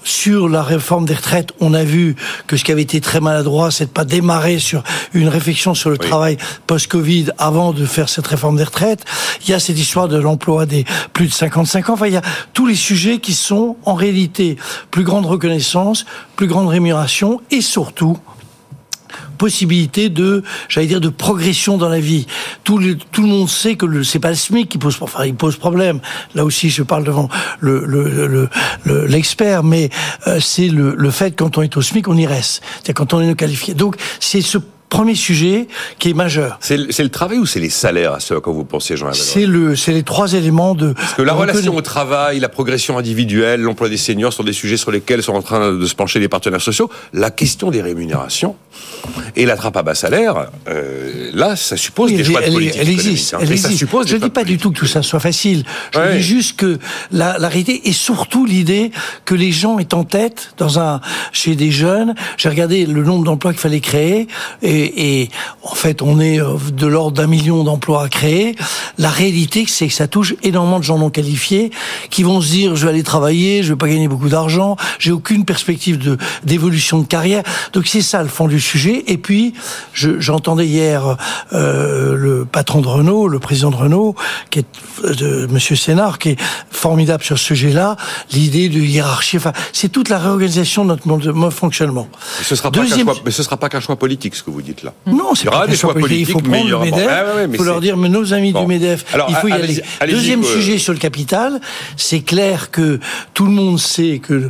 Sur 0.03 0.47
la 0.47 0.63
réforme 0.63 1.05
des 1.05 1.13
retraites, 1.13 1.51
on 1.59 1.73
a 1.73 1.83
vu 1.83 2.15
que 2.47 2.55
ce 2.57 2.63
qui 2.63 2.71
avait 2.71 2.81
été 2.83 3.01
très 3.01 3.19
maladroit, 3.19 3.69
c'est 3.69 3.85
de 3.85 3.89
pas 3.89 4.05
démarrer 4.05 4.57
sur 4.59 4.81
une 5.13 5.27
réflexion 5.27 5.73
sur 5.75 5.89
le 5.89 5.97
Oui. 5.99 6.07
travail 6.07 6.37
post-Covid 6.67 7.31
avant 7.37 7.73
de 7.73 7.85
faire 7.85 8.07
cette 8.09 8.25
réforme 8.27 8.55
des 8.57 8.63
retraites. 8.63 9.03
Il 9.43 9.49
y 9.49 9.53
a 9.53 9.59
cette 9.59 9.77
histoire 9.77 10.07
de 10.07 10.17
l'emploi 10.17 10.65
des 10.65 10.85
plus 11.13 11.27
de 11.27 11.33
55 11.33 11.89
ans. 11.89 11.93
Enfin, 11.93 12.07
il 12.07 12.13
y 12.13 12.17
a 12.17 12.21
tous 12.53 12.65
les 12.65 12.75
sujets 12.75 13.19
qui 13.19 13.33
sont 13.33 13.75
en 13.85 13.93
réalité 13.93 14.55
plus 14.89 15.03
grande 15.03 15.25
reconnaissance, 15.25 16.05
plus 16.37 16.47
grande 16.47 16.69
rémunération 16.69 17.41
et 17.51 17.61
surtout 17.61 18.17
possibilité 19.39 20.09
de, 20.09 20.43
j'allais 20.67 20.85
dire, 20.85 21.01
de 21.01 21.09
progression 21.09 21.77
dans 21.77 21.89
la 21.89 21.99
vie. 21.99 22.27
Tout 22.63 22.77
le, 22.77 22.95
tout 22.95 23.23
le 23.23 23.27
monde 23.29 23.49
sait 23.49 23.75
que 23.75 23.87
le, 23.87 24.03
c'est 24.03 24.19
pas 24.19 24.29
le 24.29 24.35
SMIC 24.35 24.69
qui 24.69 24.77
pose, 24.77 24.97
enfin, 25.01 25.25
il 25.25 25.33
pose 25.33 25.55
problème. 25.55 25.99
Là 26.35 26.45
aussi, 26.45 26.69
je 26.69 26.83
parle 26.83 27.03
devant 27.03 27.27
le, 27.59 27.83
le, 27.85 28.03
le- 28.27 28.49
le- 28.83 29.05
l'expert, 29.07 29.63
mais 29.63 29.89
euh, 30.27 30.39
c'est 30.39 30.67
le, 30.67 30.93
le 30.95 31.09
fait 31.11 31.31
quand 31.35 31.57
on 31.57 31.63
est 31.63 31.75
au 31.77 31.81
SMIC, 31.81 32.07
on 32.07 32.17
y 32.17 32.27
reste. 32.27 32.61
C'est 32.83 32.93
quand 32.93 33.13
on 33.15 33.21
est 33.21 33.33
qualifié. 33.35 33.73
Donc, 33.73 33.95
c'est 34.19 34.41
ce 34.41 34.59
premier 34.89 35.15
sujet 35.15 35.67
qui 35.99 36.09
est 36.09 36.13
majeur. 36.13 36.57
C'est 36.61 36.77
le, 36.77 37.09
travail 37.09 37.37
ou 37.37 37.45
c'est 37.45 37.59
les 37.59 37.69
salaires 37.69 38.13
à 38.13 38.19
ce 38.19 38.33
quoi 38.35 38.51
vous 38.53 38.65
pensez, 38.65 38.97
Jean 38.97 39.13
C'est 39.13 39.45
le, 39.45 39.75
c'est 39.75 39.91
les 39.93 40.03
trois 40.03 40.33
éléments 40.33 40.75
de. 40.75 40.93
Parce 40.93 41.13
que 41.13 41.21
la 41.21 41.33
relation 41.33 41.75
au 41.75 41.81
travail, 41.81 42.39
la 42.39 42.49
progression 42.49 42.97
individuelle, 42.97 43.61
l'emploi 43.61 43.89
des 43.89 43.97
seniors 43.97 44.33
sont 44.33 44.43
des 44.43 44.53
sujets 44.53 44.77
sur 44.77 44.91
lesquels 44.91 45.23
sont 45.23 45.33
en 45.33 45.41
train 45.41 45.71
de 45.73 45.85
se 45.85 45.95
pencher 45.95 46.19
les 46.19 46.27
partenaires 46.27 46.61
sociaux. 46.61 46.89
La 47.13 47.31
question 47.31 47.71
des 47.71 47.81
rémunérations 47.81 48.55
et 49.35 49.45
la 49.45 49.55
trappe 49.55 49.77
à 49.77 49.83
bas 49.83 49.95
salaire, 49.95 50.47
euh, 50.67 51.29
là, 51.33 51.55
ça 51.55 51.77
suppose 51.77 52.09
Oui, 52.11 52.17
des 52.17 52.23
elle, 52.23 52.31
choix 52.31 52.41
de 52.41 52.51
politique 52.51 52.77
elle 52.81 52.89
existe. 52.89 53.33
hein. 53.33 53.37
elle 53.41 53.51
Et 53.51 53.57
ça 53.57 53.67
existe. 53.67 53.79
suppose 53.79 54.07
je 54.07 54.15
ne 54.15 54.21
dis 54.21 54.29
pas 54.29 54.43
du 54.43 54.57
tout 54.57 54.71
que 54.71 54.79
tout 54.79 54.85
ça 54.87 55.01
soit 55.03 55.19
facile. 55.19 55.63
Je 55.93 55.99
Ouais. 55.99 56.17
dis 56.17 56.23
juste 56.23 56.55
que 56.57 56.79
la, 57.11 57.37
la 57.37 57.47
réalité 57.49 57.89
est 57.89 57.93
surtout 57.93 58.45
l'idée 58.45 58.91
que 59.25 59.35
les 59.35 59.51
gens 59.51 59.79
aient 59.79 59.93
en 59.93 60.03
tête 60.03 60.53
dans 60.57 60.79
un 60.79 61.01
chez 61.33 61.55
des 61.55 61.71
jeunes. 61.71 62.15
J'ai 62.37 62.49
regardé 62.49 62.85
le 62.85 63.03
nombre 63.03 63.25
d'emplois 63.25 63.51
qu'il 63.51 63.59
fallait 63.61 63.79
créer 63.81 64.27
et, 64.61 64.78
et 64.83 65.29
en 65.63 65.75
fait 65.75 66.01
on 66.01 66.19
est 66.19 66.39
euh, 66.41 66.55
de 66.73 66.87
l'ordre 66.87 67.17
d'un 67.17 67.27
million 67.27 67.63
d'emplois 67.63 68.03
à 68.03 68.09
créer. 68.09 68.55
La 68.97 69.09
réalité 69.09 69.65
c'est 69.67 69.87
que 69.87 69.93
ça 69.93 70.07
touche 70.07 70.35
énormément 70.43 70.79
de 70.79 70.83
gens 70.83 70.97
non 70.97 71.09
qualifiés 71.09 71.71
qui 72.09 72.23
vont 72.23 72.41
se 72.41 72.49
dire 72.49 72.75
je 72.75 72.85
vais 72.85 72.91
aller 72.91 73.03
travailler, 73.03 73.63
je 73.63 73.73
vais 73.73 73.77
pas 73.77 73.87
gagner 73.87 74.07
beaucoup 74.07 74.29
d'argent, 74.29 74.75
j'ai 74.99 75.11
aucune 75.11 75.45
perspective 75.45 75.97
de 75.97 76.17
d'évolution 76.43 76.99
de 76.99 77.05
carrière. 77.05 77.43
Donc 77.73 77.87
c'est 77.87 78.01
ça 78.01 78.21
le 78.23 78.29
fond 78.29 78.47
du 78.47 78.59
sujet. 78.59 79.03
Et 79.07 79.17
puis 79.17 79.53
je- 79.93 80.19
j'entendais 80.19 80.65
hier 80.67 81.17
euh, 81.53 82.15
le 82.15 82.45
patron 82.45 82.81
de 82.81 82.87
Renault, 82.87 83.27
le 83.27 83.39
président 83.39 83.71
de 83.71 83.75
Renault, 83.75 84.15
qui 84.49 84.59
est 84.59 84.65
euh, 85.21 85.47
Monsieur 85.49 85.75
Sénard, 85.75 86.19
qui 86.19 86.29
est 86.29 86.39
formidable 86.79 87.23
sur 87.23 87.37
ce 87.37 87.45
sujet-là. 87.45 87.97
L'idée 88.31 88.69
de 88.69 88.79
hiérarchie, 88.79 89.37
enfin, 89.37 89.53
c'est 89.73 89.89
toute 89.89 90.09
la 90.09 90.17
réorganisation 90.17 90.83
de 90.83 90.89
notre 90.89 91.07
mode 91.07 91.21
de 91.21 91.49
fonctionnement. 91.49 92.07
Ce 92.41 92.55
sera 92.55 92.71
pas 92.71 92.79
Deuxième- 92.79 93.05
choix, 93.07 93.15
mais 93.25 93.31
ce 93.31 93.43
sera 93.43 93.57
pas 93.57 93.69
qu'un 93.69 93.79
choix 93.81 93.97
politique, 93.97 94.35
ce 94.35 94.43
que 94.43 94.49
vous 94.49 94.61
dites 94.61 94.83
là. 94.83 94.93
Non, 95.05 95.35
c'est 95.35 95.49
pas 95.49 95.67
question 95.67 95.89
choix 95.89 95.99
politique. 95.99 96.27
Il 96.29 96.31
faut 96.33 96.39
prendre 96.39 96.65
il 96.65 96.71
le 96.71 96.77
MEDEF. 96.79 97.05
Ouais, 97.35 97.47
il 97.51 97.57
faut 97.57 97.63
leur 97.63 97.81
dire, 97.81 97.97
mais 97.97 98.09
nos 98.09 98.33
amis 98.33 98.53
Bon. 98.53 98.61
du 98.61 98.67
MEDEF, 98.67 99.05
Alors, 99.13 99.27
il 99.29 99.35
faut 99.35 99.47
y 99.47 99.51
aller. 99.51 99.81
Deuxième 100.09 100.43
sujet 100.43 100.77
sur 100.77 100.93
le 100.93 100.99
capital, 100.99 101.59
c'est 101.97 102.21
clair 102.21 102.71
que 102.71 102.99
tout 103.33 103.45
le 103.45 103.51
monde 103.51 103.79
sait 103.79 104.19
que 104.19 104.49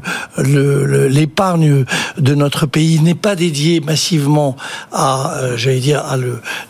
l'épargne 1.09 1.85
de 2.17 2.35
notre 2.35 2.65
pays 2.65 2.99
n'est 2.99 3.15
pas 3.15 3.35
dédiée 3.35 3.79
massivement 3.79 4.55
à, 4.91 5.33
euh, 5.37 5.57
j'allais 5.57 5.79
dire, 5.79 5.99
à 6.05 6.15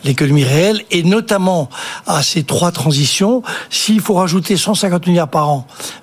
l'économie 0.04 0.44
réelle 0.44 0.82
et 0.90 1.02
notamment 1.02 1.68
à 2.06 2.22
ces 2.22 2.42
trois 2.44 2.72
transitions. 2.72 3.42
S'il 3.70 4.00
faut 4.00 4.14
rajouter 4.14 4.56
150 4.56 5.06
milliards 5.06 5.28
par 5.28 5.48
an, 5.48 5.49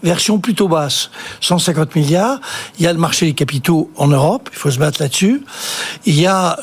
version 0.03 0.39
plutôt 0.39 0.67
basse, 0.67 1.09
150 1.41 1.95
milliards, 1.95 2.39
il 2.79 2.85
y 2.85 2.87
a 2.87 2.93
le 2.93 2.99
marché 2.99 3.25
des 3.25 3.33
capitaux 3.33 3.89
en 3.95 4.07
Europe, 4.07 4.49
il 4.51 4.57
faut 4.57 4.71
se 4.71 4.79
battre 4.79 5.01
là-dessus. 5.01 5.43
Il 6.05 6.19
y 6.19 6.25
a 6.25 6.57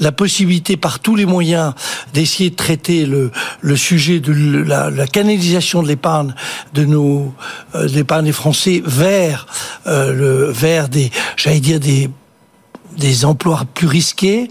la 0.00 0.12
possibilité 0.12 0.76
par 0.76 0.98
tous 0.98 1.16
les 1.16 1.26
moyens 1.26 1.74
d'essayer 2.12 2.50
de 2.50 2.56
traiter 2.56 3.06
le, 3.06 3.76
sujet 3.76 4.20
de 4.20 4.32
la, 4.32 5.06
canalisation 5.06 5.82
de 5.82 5.88
l'épargne 5.88 6.34
de 6.74 6.84
nos 6.84 7.34
euh, 7.74 7.88
des 8.22 8.32
Français 8.32 8.82
vers 8.84 9.46
euh, 9.86 10.52
des 11.78 12.10
des 12.96 13.24
emplois 13.24 13.62
plus 13.74 13.86
risqués. 13.86 14.48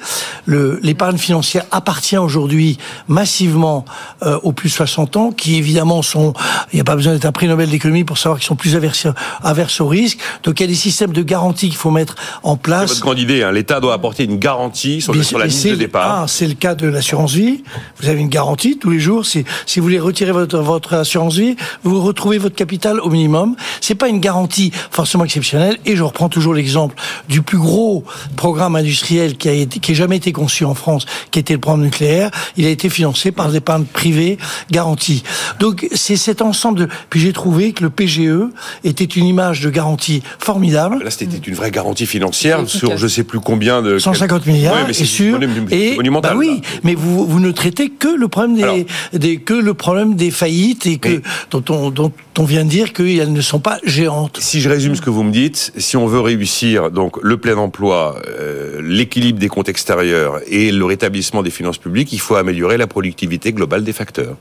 L'épargne 0.48 1.18
financière 1.18 1.66
appartient 1.72 2.18
aujourd'hui 2.18 2.78
massivement 3.08 3.86
euh, 4.24 4.40
aux 4.44 4.52
plus 4.52 4.70
de 4.70 4.74
60 4.76 5.18
ans, 5.18 5.32
qui 5.32 5.56
évidemment 5.56 6.02
sont, 6.02 6.34
il 6.72 6.76
n'y 6.76 6.82
a 6.82 6.84
pas 6.84 6.96
besoin 6.96 7.14
d'être 7.14 7.26
un 7.26 7.32
prix 7.32 7.48
Nobel 7.48 7.70
d'économie 7.70 8.04
pour 8.04 8.18
savoir 8.18 8.40
qu'ils 8.40 8.48
sont 8.48 8.56
plus 8.56 8.76
averses, 8.76 9.08
averses 9.44 9.82
au 9.82 9.88
risque. 9.88 10.20
Donc 10.44 10.60
il 10.60 10.64
y 10.64 10.66
a 10.66 10.68
des 10.68 10.76
systèmes 10.76 11.14
de 11.14 11.24
garantie 11.24 11.68
qu'il 11.68 11.78
faut 11.78 11.92
mettre 11.92 12.16
en 12.44 12.58
place. 12.58 12.82
C'est 12.82 12.96
votre 12.96 13.02
grande 13.02 13.20
idée, 13.20 13.44
hein. 13.44 13.52
l'État 13.52 13.80
doit 13.80 13.94
apporter 13.94 14.26
une 14.26 14.38
garantie 14.38 15.02
sur, 15.02 15.16
sur 15.24 15.40
la 15.40 15.48
liste 15.48 15.68
de 15.68 15.76
départ. 15.76 16.24
Ah, 16.24 16.26
c'est 16.28 16.48
le 16.48 16.54
cas 16.54 16.76
de 16.76 16.88
l'assurance 16.88 17.34
vie. 17.34 17.64
Vous 18.00 18.10
avez 18.10 18.20
une 18.20 18.30
garantie 18.30 18.78
tous 18.78 18.90
les 18.90 19.00
jours. 19.00 19.26
Si, 19.26 19.46
si 19.66 19.80
vous 19.80 19.86
voulez 19.86 20.00
retirer 20.00 20.32
votre, 20.32 20.60
votre 20.60 20.94
assurance 20.94 21.36
vie, 21.36 21.56
vous 21.84 22.02
retrouvez 22.02 22.38
votre 22.38 22.56
capital 22.56 23.00
au 23.00 23.10
minimum. 23.10 23.56
C'est 23.82 23.96
pas 23.96 24.08
une 24.08 24.20
garantie 24.20 24.72
forcément 24.92 25.26
exceptionnelle. 25.26 25.78
Et 25.86 25.96
je 25.96 26.04
reprends 26.04 26.30
toujours 26.30 26.54
l'exemple 26.54 26.96
du 27.30 27.42
plus 27.42 27.58
gros 27.58 28.04
programme 28.36 28.76
industriel 28.76 29.38
qui 29.38 29.50
a 29.50 29.54
été, 29.54 29.80
qui 29.80 29.92
a 29.92 29.96
jamais 29.96 30.18
été 30.18 30.32
conçu 30.32 30.66
en 30.66 30.76
France, 30.76 31.06
qui 31.32 31.40
était 31.40 31.54
le 31.54 31.60
programme 31.60 31.84
nucléaire. 31.84 32.32
Il 32.58 32.66
a 32.66 32.70
été 32.70 32.90
financé 32.90 33.32
par 33.32 33.50
l'épargne 33.50 33.86
privée 33.86 34.38
garantie. 34.72 35.24
Donc 35.60 35.88
c'est 35.94 36.18
cet 36.18 36.42
ensemble 36.42 36.80
de. 36.80 36.88
Puis 37.10 37.20
j'ai 37.20 37.34
trouvé 37.34 37.74
que 37.74 37.84
le 37.84 37.90
PGE 37.90 38.50
était 38.84 39.06
une 39.06 39.26
image 39.26 39.62
de 39.62 39.70
garantie 39.70 40.22
formidable. 40.40 41.04
Là, 41.04 41.12
c'était 41.12 41.38
une 41.38 41.56
vraie 41.56 41.72
garantie 41.72 42.06
financière 42.06 42.68
sur 42.68 42.98
je 42.98 43.08
sais 43.08 43.24
plus 43.24 43.40
combien 43.40 43.82
de 43.82 44.00
150 44.00 44.46
milliards, 44.46 44.88
mais 44.88 44.94
c'est 44.94 45.06
sûr. 45.06 45.40
Et 45.72 45.96
monumental, 45.96 46.34
bah 46.34 46.38
oui, 46.38 46.62
mais 46.84 46.96
vous 46.96 47.26
vous 47.26 47.40
ne 47.40 47.52
traitez 47.52 47.90
que 47.90 48.08
le 48.08 48.28
problème 48.28 48.56
des, 48.56 48.86
des 49.18 49.38
que 49.38 49.54
le 49.54 49.74
problème 49.74 50.16
des 50.16 50.32
faillites 50.32 50.86
et 50.86 50.98
que 50.98 51.22
dont 51.52 51.64
on 51.70 51.90
dont 51.90 52.12
on 52.38 52.44
vient 52.44 52.66
de 52.66 52.70
dire 52.70 52.94
qu'elles 52.94 53.32
ne 53.32 53.42
sont 53.42 53.60
pas 53.60 53.80
géantes. 53.84 54.38
Si 54.42 54.62
je 54.62 54.70
résume 54.70 54.96
ce 54.96 55.02
que 55.02 55.10
vous 55.10 55.24
me 55.24 55.32
dites, 55.32 55.72
si 55.78 55.98
on 55.98 56.08
veut 56.08 56.20
réussir 56.20 56.92
donc 56.92 57.18
le 57.22 57.38
plein 57.38 57.58
emploi, 57.58 58.22
euh, 58.28 58.82
l'équilibre 58.82 59.40
des 59.40 59.48
comptes 59.48 59.70
extérieurs 59.70 60.40
et 60.48 60.72
le 60.72 60.86
rétablissement 60.86 61.44
des 61.44 61.52
finances 61.52 61.78
publiques, 61.78 62.14
il 62.14 62.20
faut 62.20 62.36
améliorer 62.36 62.78
la 62.78 62.88
productivité 62.88 63.54
globale 63.54 63.84
des 63.84 63.94
facteurs. 63.94 64.36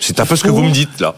C'est 0.00 0.20
un 0.20 0.26
peu 0.26 0.36
ce 0.36 0.44
que 0.44 0.48
vous 0.48 0.62
me 0.62 0.70
dites 0.70 1.00
là. 1.00 1.14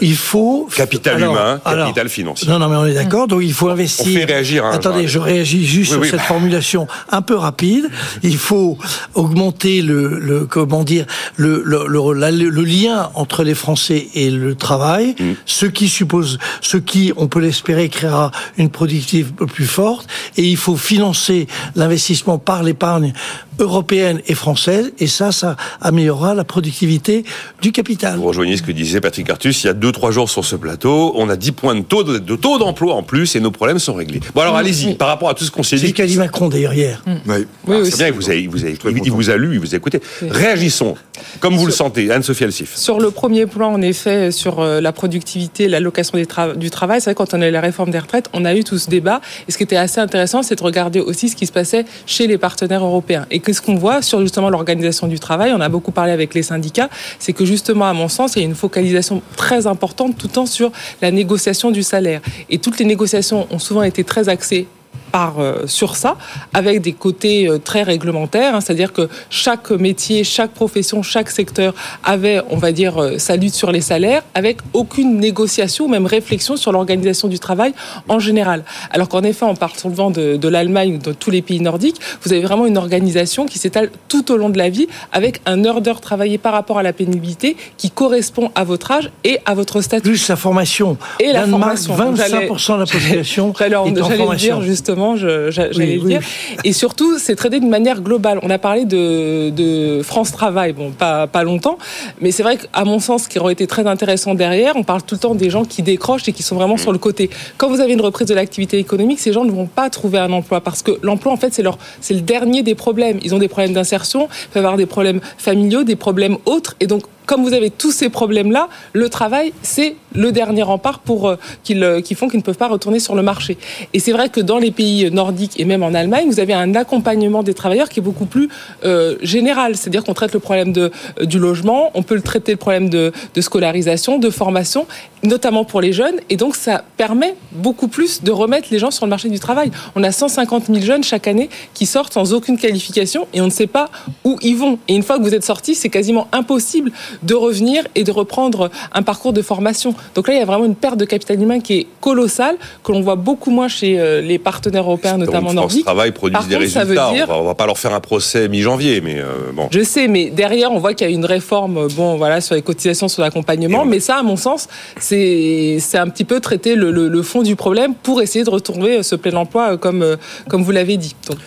il 0.00 0.16
faut 0.16 0.68
capital 0.74 1.20
humain, 1.20 1.60
capital 1.64 2.08
financier. 2.08 2.48
Non, 2.48 2.58
non, 2.58 2.68
mais 2.68 2.76
on 2.76 2.86
est 2.86 2.94
d'accord. 2.94 3.26
Donc 3.26 3.42
il 3.42 3.52
faut 3.52 3.68
investir. 3.68 4.06
On 4.06 4.18
fait 4.18 4.24
réagir. 4.24 4.64
Hein, 4.64 4.72
Attendez, 4.72 5.06
je 5.08 5.18
réagis 5.18 5.66
juste 5.66 5.92
sur 5.92 6.04
cette 6.04 6.20
formulation 6.20 6.86
un 7.10 7.22
peu 7.22 7.36
rapide. 7.36 7.88
Il 8.22 8.36
faut 8.36 8.78
augmenter 9.14 9.82
le, 9.82 10.18
le 10.18 10.46
comment 10.46 10.84
dire, 10.84 11.06
le 11.36 11.62
le, 11.64 11.86
le, 11.86 12.64
lien 12.64 13.10
entre 13.14 13.42
les 13.42 13.54
Français 13.54 14.08
et 14.14 14.30
le 14.30 14.54
travail, 14.54 15.14
mm. 15.18 15.32
ce 15.46 15.66
qui 15.66 15.88
suppose, 15.88 16.38
ce 16.60 16.76
qui, 16.76 17.12
on 17.16 17.28
peut 17.28 17.40
l'espérer, 17.40 17.88
créera 17.88 18.30
une 18.56 18.70
productivité 18.70 19.26
plus 19.46 19.66
forte. 19.66 20.08
Et 20.36 20.44
il 20.44 20.56
faut 20.56 20.76
financer 20.76 21.46
l'investissement 21.76 22.38
par 22.38 22.62
l'épargne 22.62 23.12
européenne 23.60 24.20
et 24.26 24.34
française, 24.34 24.92
et 24.98 25.06
ça, 25.06 25.32
ça 25.32 25.56
améliorera 25.80 26.34
la 26.34 26.44
productivité 26.44 27.24
du 27.62 27.72
capital. 27.72 28.16
Vous 28.16 28.24
rejoignez 28.24 28.56
ce 28.56 28.62
que 28.62 28.72
disait 28.72 29.00
Patrick 29.00 29.28
Artus 29.30 29.62
il 29.62 29.66
y 29.66 29.70
a 29.70 29.74
2-3 29.74 30.10
jours 30.10 30.30
sur 30.30 30.44
ce 30.44 30.56
plateau. 30.56 31.12
On 31.16 31.28
a 31.28 31.36
10 31.36 31.52
points 31.52 31.74
de 31.74 31.82
taux, 31.82 32.02
de, 32.02 32.36
taux 32.36 32.58
d'emploi 32.58 32.94
en 32.94 33.02
plus 33.02 33.36
et 33.36 33.40
nos 33.40 33.50
problèmes 33.50 33.78
sont 33.78 33.94
réglés. 33.94 34.20
Bon, 34.34 34.40
alors 34.40 34.56
allez-y, 34.56 34.94
par 34.94 35.08
rapport 35.08 35.28
à 35.28 35.34
tout 35.34 35.44
ce 35.44 35.50
qu'on 35.50 35.62
s'est 35.62 35.76
dit. 35.76 35.88
C'est 35.88 35.92
qu'a 35.92 36.06
dit 36.06 36.16
Macron 36.16 36.48
d'ailleurs 36.48 36.74
hier. 36.74 37.02
Mm. 37.06 37.12
Oui. 37.26 37.46
oui 37.66 37.76
c'est 37.90 37.98
bien, 37.98 38.10
vous 38.10 38.28
avez, 38.28 38.46
vous 38.46 38.64
avez, 38.64 38.76
il 39.04 39.12
vous 39.12 39.30
a 39.30 39.36
lu, 39.36 39.54
il 39.54 39.60
vous 39.60 39.74
a 39.74 39.76
écouté. 39.76 40.00
Réagissons, 40.22 40.96
comme 41.40 41.56
vous 41.56 41.66
le 41.66 41.72
sentez, 41.72 42.10
Anne-Sophie 42.10 42.44
Alsif. 42.44 42.76
Sur 42.76 43.00
le 43.00 43.10
premier 43.10 43.46
plan, 43.46 43.72
en 43.72 43.82
effet, 43.82 44.30
sur 44.30 44.60
euh, 44.60 44.80
la 44.80 44.92
productivité, 44.92 45.68
l'allocation 45.68 46.18
du 46.18 46.70
travail, 46.70 47.00
c'est 47.00 47.10
vrai, 47.10 47.14
quand 47.14 47.34
on 47.34 47.42
a 47.42 47.48
eu 47.48 47.50
la 47.50 47.60
réforme 47.60 47.90
des 47.90 47.98
retraites, 47.98 48.28
on 48.32 48.44
a 48.44 48.54
eu 48.54 48.64
tout 48.64 48.78
ce 48.78 48.88
débat. 48.88 49.20
Et 49.48 49.52
ce 49.52 49.56
qui 49.56 49.64
était 49.64 49.76
assez 49.76 50.00
intéressant, 50.00 50.42
c'est 50.42 50.56
de 50.56 50.62
regarder 50.62 51.00
aussi 51.00 51.28
ce 51.28 51.36
qui 51.36 51.46
se 51.46 51.52
passait 51.52 51.84
chez 52.06 52.26
les 52.26 52.38
partenaires 52.38 52.84
européens. 52.84 53.26
Et 53.30 53.40
qu'est-ce 53.50 53.62
qu'on 53.62 53.74
voit 53.74 54.00
sur 54.00 54.20
justement 54.20 54.48
l'organisation 54.48 55.08
du 55.08 55.18
travail 55.18 55.52
On 55.52 55.60
a 55.60 55.68
beaucoup 55.68 55.90
parlé 55.90 56.12
avec 56.12 56.34
les 56.34 56.44
syndicats. 56.44 56.88
C'est 57.18 57.32
que 57.32 57.44
justement, 57.44 57.86
à 57.86 57.92
mon 57.92 58.06
sens, 58.06 58.36
il 58.36 58.38
y 58.38 58.42
a 58.42 58.44
une 58.44 58.54
focalisation 58.54 59.22
très 59.36 59.66
importante 59.66 60.16
tout 60.16 60.28
le 60.28 60.32
temps 60.32 60.46
sur 60.46 60.70
la 61.02 61.10
négociation 61.10 61.72
du 61.72 61.82
salaire. 61.82 62.20
Et 62.48 62.58
toutes 62.58 62.78
les 62.78 62.84
négociations 62.84 63.48
ont 63.50 63.58
souvent 63.58 63.82
été 63.82 64.04
très 64.04 64.28
axées 64.28 64.68
par 65.10 65.40
euh, 65.40 65.66
sur 65.66 65.96
ça, 65.96 66.16
avec 66.54 66.80
des 66.80 66.92
côtés 66.92 67.48
euh, 67.48 67.58
très 67.58 67.82
réglementaires, 67.82 68.54
hein, 68.54 68.60
c'est-à-dire 68.60 68.92
que 68.92 69.08
chaque 69.28 69.70
métier, 69.70 70.24
chaque 70.24 70.52
profession, 70.52 71.02
chaque 71.02 71.30
secteur 71.30 71.74
avait, 72.04 72.40
on 72.50 72.56
va 72.56 72.72
dire, 72.72 72.98
euh, 72.98 73.18
sa 73.18 73.36
lutte 73.36 73.54
sur 73.54 73.72
les 73.72 73.80
salaires, 73.80 74.22
avec 74.34 74.58
aucune 74.72 75.18
négociation 75.18 75.86
ou 75.86 75.88
même 75.88 76.06
réflexion 76.06 76.56
sur 76.56 76.72
l'organisation 76.72 77.28
du 77.28 77.38
travail 77.38 77.72
en 78.08 78.18
général. 78.18 78.64
Alors 78.90 79.08
qu'en 79.08 79.22
effet, 79.22 79.44
on 79.44 79.54
part 79.54 79.78
souvent 79.78 80.10
de, 80.10 80.36
de 80.36 80.48
l'Allemagne 80.48 80.94
ou 80.94 80.98
de 80.98 81.12
tous 81.12 81.30
les 81.30 81.42
pays 81.42 81.60
nordiques, 81.60 82.00
vous 82.22 82.32
avez 82.32 82.42
vraiment 82.42 82.66
une 82.66 82.78
organisation 82.78 83.46
qui 83.46 83.58
s'étale 83.58 83.90
tout 84.08 84.32
au 84.32 84.36
long 84.36 84.50
de 84.50 84.58
la 84.58 84.68
vie, 84.68 84.86
avec 85.12 85.40
un 85.46 85.64
heure 85.64 85.80
d'heure 85.80 86.00
travaillée 86.00 86.38
par 86.38 86.52
rapport 86.52 86.78
à 86.78 86.82
la 86.82 86.92
pénibilité 86.92 87.56
qui 87.76 87.90
correspond 87.90 88.50
à 88.54 88.64
votre 88.64 88.90
âge 88.90 89.10
et 89.24 89.38
à 89.46 89.54
votre 89.54 89.80
statut. 89.80 90.02
Plus 90.02 90.28
la 90.28 90.36
formation. 90.36 90.96
Et 91.18 91.32
la 91.32 91.46
formation. 91.46 91.96
25% 91.96 92.74
de 92.74 92.80
la 92.80 92.86
population 92.86 93.52
est 93.60 93.74
en 93.74 93.94
formation. 93.94 94.36
dire 94.36 94.62
justement 94.62 94.99
j'allais 95.16 95.98
dire. 95.98 96.20
Et 96.64 96.72
surtout, 96.72 97.18
c'est 97.18 97.36
traité 97.36 97.60
d'une 97.60 97.68
manière 97.68 98.00
globale. 98.00 98.38
On 98.42 98.50
a 98.50 98.58
parlé 98.58 98.84
de, 98.84 99.50
de 99.50 100.02
France 100.02 100.32
Travail, 100.32 100.72
bon, 100.72 100.90
pas, 100.90 101.26
pas 101.26 101.42
longtemps, 101.42 101.78
mais 102.20 102.30
c'est 102.30 102.42
vrai 102.42 102.56
qu'à 102.56 102.84
mon 102.84 102.98
sens, 102.98 103.24
ce 103.24 103.28
qui 103.28 103.38
aurait 103.38 103.52
été 103.52 103.66
très 103.66 103.86
intéressant 103.86 104.34
derrière, 104.34 104.74
on 104.76 104.82
parle 104.82 105.02
tout 105.02 105.14
le 105.14 105.20
temps 105.20 105.34
des 105.34 105.50
gens 105.50 105.64
qui 105.64 105.82
décrochent 105.82 106.28
et 106.28 106.32
qui 106.32 106.42
sont 106.42 106.56
vraiment 106.56 106.76
sur 106.76 106.92
le 106.92 106.98
côté. 106.98 107.30
Quand 107.56 107.68
vous 107.68 107.80
avez 107.80 107.92
une 107.92 108.00
reprise 108.00 108.28
de 108.28 108.34
l'activité 108.34 108.78
économique, 108.78 109.20
ces 109.20 109.32
gens 109.32 109.44
ne 109.44 109.52
vont 109.52 109.66
pas 109.66 109.90
trouver 109.90 110.18
un 110.18 110.32
emploi 110.32 110.60
parce 110.60 110.82
que 110.82 110.92
l'emploi, 111.02 111.32
en 111.32 111.36
fait, 111.36 111.52
c'est 111.52 111.62
leur, 111.62 111.78
c'est 112.00 112.14
le 112.14 112.20
dernier 112.20 112.62
des 112.62 112.74
problèmes. 112.74 113.18
Ils 113.22 113.34
ont 113.34 113.38
des 113.38 113.48
problèmes 113.48 113.72
d'insertion, 113.72 114.28
ils 114.30 114.52
peuvent 114.52 114.64
avoir 114.64 114.76
des 114.76 114.86
problèmes 114.86 115.20
familiaux, 115.38 115.84
des 115.84 115.96
problèmes 115.96 116.36
autres, 116.46 116.76
et 116.80 116.86
donc 116.86 117.02
comme 117.30 117.44
vous 117.44 117.54
avez 117.54 117.70
tous 117.70 117.92
ces 117.92 118.08
problèmes-là, 118.08 118.68
le 118.92 119.08
travail, 119.08 119.52
c'est 119.62 119.94
le 120.16 120.32
dernier 120.32 120.64
rempart 120.64 120.98
pour 120.98 121.28
euh, 121.28 121.36
qu'ils 121.62 121.84
euh, 121.84 122.00
qui 122.00 122.16
font 122.16 122.28
qu'ils 122.28 122.40
ne 122.40 122.42
peuvent 122.42 122.56
pas 122.56 122.66
retourner 122.66 122.98
sur 122.98 123.14
le 123.14 123.22
marché. 123.22 123.56
Et 123.92 124.00
c'est 124.00 124.10
vrai 124.10 124.30
que 124.30 124.40
dans 124.40 124.58
les 124.58 124.72
pays 124.72 125.08
nordiques 125.12 125.60
et 125.60 125.64
même 125.64 125.84
en 125.84 125.94
Allemagne, 125.94 126.26
vous 126.26 126.40
avez 126.40 126.54
un 126.54 126.74
accompagnement 126.74 127.44
des 127.44 127.54
travailleurs 127.54 127.88
qui 127.88 128.00
est 128.00 128.02
beaucoup 128.02 128.26
plus 128.26 128.48
euh, 128.84 129.14
général. 129.22 129.76
C'est-à-dire 129.76 130.02
qu'on 130.02 130.12
traite 130.12 130.32
le 130.32 130.40
problème 130.40 130.72
de, 130.72 130.90
du 131.22 131.38
logement, 131.38 131.92
on 131.94 132.02
peut 132.02 132.16
le 132.16 132.22
traiter 132.22 132.50
le 132.50 132.58
problème 132.58 132.88
de, 132.88 133.12
de 133.32 133.40
scolarisation, 133.40 134.18
de 134.18 134.28
formation, 134.28 134.88
notamment 135.22 135.64
pour 135.64 135.80
les 135.80 135.92
jeunes. 135.92 136.16
Et 136.30 136.36
donc, 136.36 136.56
ça 136.56 136.82
permet 136.96 137.36
beaucoup 137.52 137.86
plus 137.86 138.24
de 138.24 138.32
remettre 138.32 138.66
les 138.72 138.80
gens 138.80 138.90
sur 138.90 139.06
le 139.06 139.10
marché 139.10 139.28
du 139.28 139.38
travail. 139.38 139.70
On 139.94 140.02
a 140.02 140.10
150 140.10 140.66
000 140.66 140.80
jeunes 140.80 141.04
chaque 141.04 141.28
année 141.28 141.48
qui 141.74 141.86
sortent 141.86 142.12
sans 142.12 142.32
aucune 142.32 142.58
qualification 142.58 143.28
et 143.32 143.40
on 143.40 143.46
ne 143.46 143.50
sait 143.50 143.68
pas 143.68 143.88
où 144.24 144.36
ils 144.42 144.56
vont. 144.56 144.80
Et 144.88 144.96
une 144.96 145.04
fois 145.04 145.18
que 145.18 145.22
vous 145.22 145.34
êtes 145.34 145.44
sortis, 145.44 145.76
c'est 145.76 145.90
quasiment 145.90 146.26
impossible 146.32 146.90
de 147.22 147.34
revenir 147.34 147.84
et 147.94 148.04
de 148.04 148.12
reprendre 148.12 148.70
un 148.92 149.02
parcours 149.02 149.32
de 149.32 149.42
formation. 149.42 149.94
Donc 150.14 150.28
là, 150.28 150.34
il 150.34 150.38
y 150.38 150.42
a 150.42 150.44
vraiment 150.44 150.64
une 150.64 150.74
perte 150.74 150.96
de 150.96 151.04
capital 151.04 151.40
humain 151.40 151.60
qui 151.60 151.74
est 151.74 151.86
colossale, 152.00 152.56
que 152.82 152.92
l'on 152.92 153.00
voit 153.00 153.16
beaucoup 153.16 153.50
moins 153.50 153.68
chez 153.68 153.98
euh, 153.98 154.20
les 154.20 154.38
partenaires 154.38 154.84
européens, 154.84 155.16
notamment 155.16 155.52
nordiques. 155.52 155.84
travail 155.84 156.12
produit 156.12 156.38
des 156.48 156.56
résultats. 156.56 157.12
Dire... 157.12 157.26
On, 157.28 157.42
va, 157.42 157.48
va 157.48 157.54
pas 157.54 157.66
leur 157.66 157.78
faire 157.78 157.94
un 157.94 158.00
procès 158.00 158.48
mi-janvier, 158.48 159.00
mais 159.00 159.18
euh, 159.18 159.52
bon. 159.54 159.68
Je 159.70 159.82
sais, 159.82 160.08
mais 160.08 160.30
derrière, 160.30 160.72
on 160.72 160.78
voit 160.78 160.94
qu'il 160.94 161.08
y 161.08 161.10
a 161.10 161.14
une 161.14 161.24
réforme, 161.24 161.88
bon, 161.88 162.16
voilà, 162.16 162.40
sur 162.40 162.54
les 162.54 162.62
cotisations, 162.62 163.08
sur 163.08 163.22
l'accompagnement. 163.22 163.84
Mais 163.84 164.00
ça, 164.00 164.16
à 164.16 164.22
mon 164.22 164.36
sens, 164.36 164.68
c'est 164.98 165.78
c'est 165.80 165.98
un 165.98 166.08
petit 166.08 166.24
peu 166.24 166.40
traiter 166.40 166.74
le, 166.74 166.90
le, 166.90 167.08
le, 167.08 167.22
fond 167.22 167.42
du 167.42 167.56
problème 167.56 167.94
pour 167.94 168.22
essayer 168.22 168.44
de 168.44 168.50
retourner 168.50 169.02
ce 169.02 169.14
plein 169.14 169.34
emploi, 169.34 169.76
comme 169.76 170.16
comme 170.48 170.62
vous 170.62 170.72
l'avez 170.72 170.96
dit. 170.96 171.14
Donc. 171.28 171.38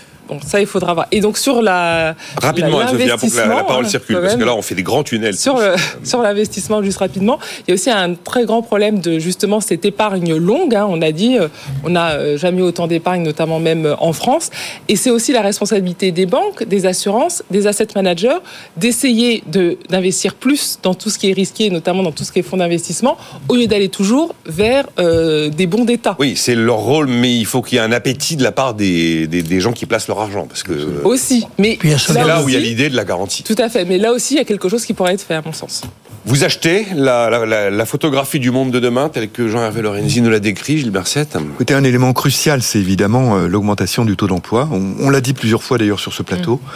Ça, 0.45 0.59
il 0.59 0.67
faudra 0.67 0.93
voir. 0.93 1.07
Et 1.11 1.19
donc, 1.19 1.37
sur 1.37 1.61
la. 1.61 2.15
Rapidement, 2.41 2.79
la, 2.79 2.87
Sophia, 2.87 3.17
pour 3.17 3.29
que 3.29 3.35
la, 3.35 3.47
la 3.47 3.63
parole 3.63 3.87
circule, 3.87 4.19
parce 4.21 4.35
que 4.35 4.43
là, 4.43 4.55
on 4.55 4.61
fait 4.61 4.75
des 4.75 4.83
grands 4.83 5.03
tunnels. 5.03 5.35
Sur, 5.35 5.57
le, 5.57 5.75
sur 6.03 6.21
l'investissement, 6.21 6.81
juste 6.83 6.99
rapidement, 6.99 7.39
il 7.59 7.69
y 7.69 7.71
a 7.71 7.75
aussi 7.75 7.89
un 7.89 8.13
très 8.15 8.45
grand 8.45 8.61
problème 8.61 8.99
de 8.99 9.19
justement 9.19 9.59
cette 9.59 9.85
épargne 9.85 10.35
longue. 10.35 10.75
Hein, 10.75 10.87
on 10.89 11.01
a 11.01 11.11
dit, 11.11 11.37
euh, 11.37 11.47
on 11.83 11.89
n'a 11.89 12.11
euh, 12.11 12.37
jamais 12.37 12.61
autant 12.61 12.87
d'épargne, 12.87 13.23
notamment 13.23 13.59
même 13.59 13.85
euh, 13.85 13.95
en 13.99 14.13
France. 14.13 14.49
Et 14.87 14.95
c'est 14.95 15.11
aussi 15.11 15.31
la 15.31 15.41
responsabilité 15.41 16.11
des 16.11 16.25
banques, 16.25 16.63
des 16.63 16.85
assurances, 16.85 17.43
des 17.51 17.67
asset 17.67 17.87
managers, 17.95 18.39
d'essayer 18.77 19.43
de, 19.47 19.77
d'investir 19.89 20.35
plus 20.35 20.79
dans 20.81 20.93
tout 20.93 21.09
ce 21.09 21.17
qui 21.17 21.29
est 21.29 21.33
risqué, 21.33 21.69
notamment 21.69 22.03
dans 22.03 22.11
tout 22.11 22.23
ce 22.23 22.31
qui 22.31 22.39
est 22.39 22.43
fonds 22.43 22.57
d'investissement, 22.57 23.17
au 23.49 23.55
lieu 23.55 23.67
d'aller 23.67 23.89
toujours 23.89 24.35
vers 24.45 24.85
euh, 24.99 25.49
des 25.49 25.67
bons 25.67 25.85
d'État. 25.85 26.15
Oui, 26.19 26.33
c'est 26.35 26.55
leur 26.55 26.77
rôle, 26.77 27.07
mais 27.07 27.35
il 27.35 27.45
faut 27.45 27.61
qu'il 27.61 27.77
y 27.77 27.81
ait 27.81 27.83
un 27.83 27.91
appétit 27.91 28.35
de 28.35 28.43
la 28.43 28.51
part 28.51 28.73
des, 28.73 29.27
des, 29.27 29.41
des 29.41 29.59
gens 29.59 29.71
qui 29.71 29.85
placent 29.85 30.07
leur 30.07 30.19
argent. 30.23 30.47
Parce 30.47 30.63
que 30.63 31.01
aussi, 31.03 31.45
mais 31.57 31.77
c'est 31.97 32.13
là, 32.13 32.43
où 32.43 32.49
il 32.49 32.55
y 32.55 32.57
a 32.57 32.59
l'idée 32.59 32.89
de 32.89 32.95
la 32.95 33.05
garantie. 33.05 33.43
Tout 33.43 33.55
à 33.57 33.69
fait, 33.69 33.85
mais 33.85 33.97
là 33.97 34.11
aussi, 34.11 34.35
il 34.35 34.37
y 34.37 34.41
a 34.41 34.45
quelque 34.45 34.69
chose 34.69 34.85
qui 34.85 34.93
pourrait 34.93 35.13
être 35.13 35.21
fait, 35.21 35.35
à 35.35 35.41
mon 35.41 35.53
sens. 35.53 35.83
Vous 36.25 36.45
achetez 36.45 36.87
la, 36.95 37.85
photographie 37.85 38.39
du 38.39 38.49
monde 38.49 38.71
de 38.71 38.79
demain 38.79 39.09
telle 39.09 39.29
que 39.29 39.49
Jean-Hervé 39.49 39.81
Lorenzi 39.81 40.21
nous 40.21 40.29
l'a 40.29 40.39
décrit, 40.39 40.77
Gilbert 40.77 41.05
Sette 41.05 41.37
Écoutez, 41.55 41.73
un 41.73 41.83
élément 41.83 42.13
crucial, 42.13 42.61
c'est 42.61 42.79
évidemment 42.79 43.35
euh, 43.35 43.47
l'augmentation 43.47 44.05
du 44.05 44.15
taux 44.15 44.27
d'emploi. 44.27 44.69
On, 44.71 45.09
l'a 45.09 45.19
dit 45.19 45.33
plusieurs 45.33 45.61
fois 45.61 45.77
d'ailleurs 45.77 45.99
sur 45.99 46.13
ce 46.13 46.23
plateau. 46.23 46.55
Mm. 46.55 46.69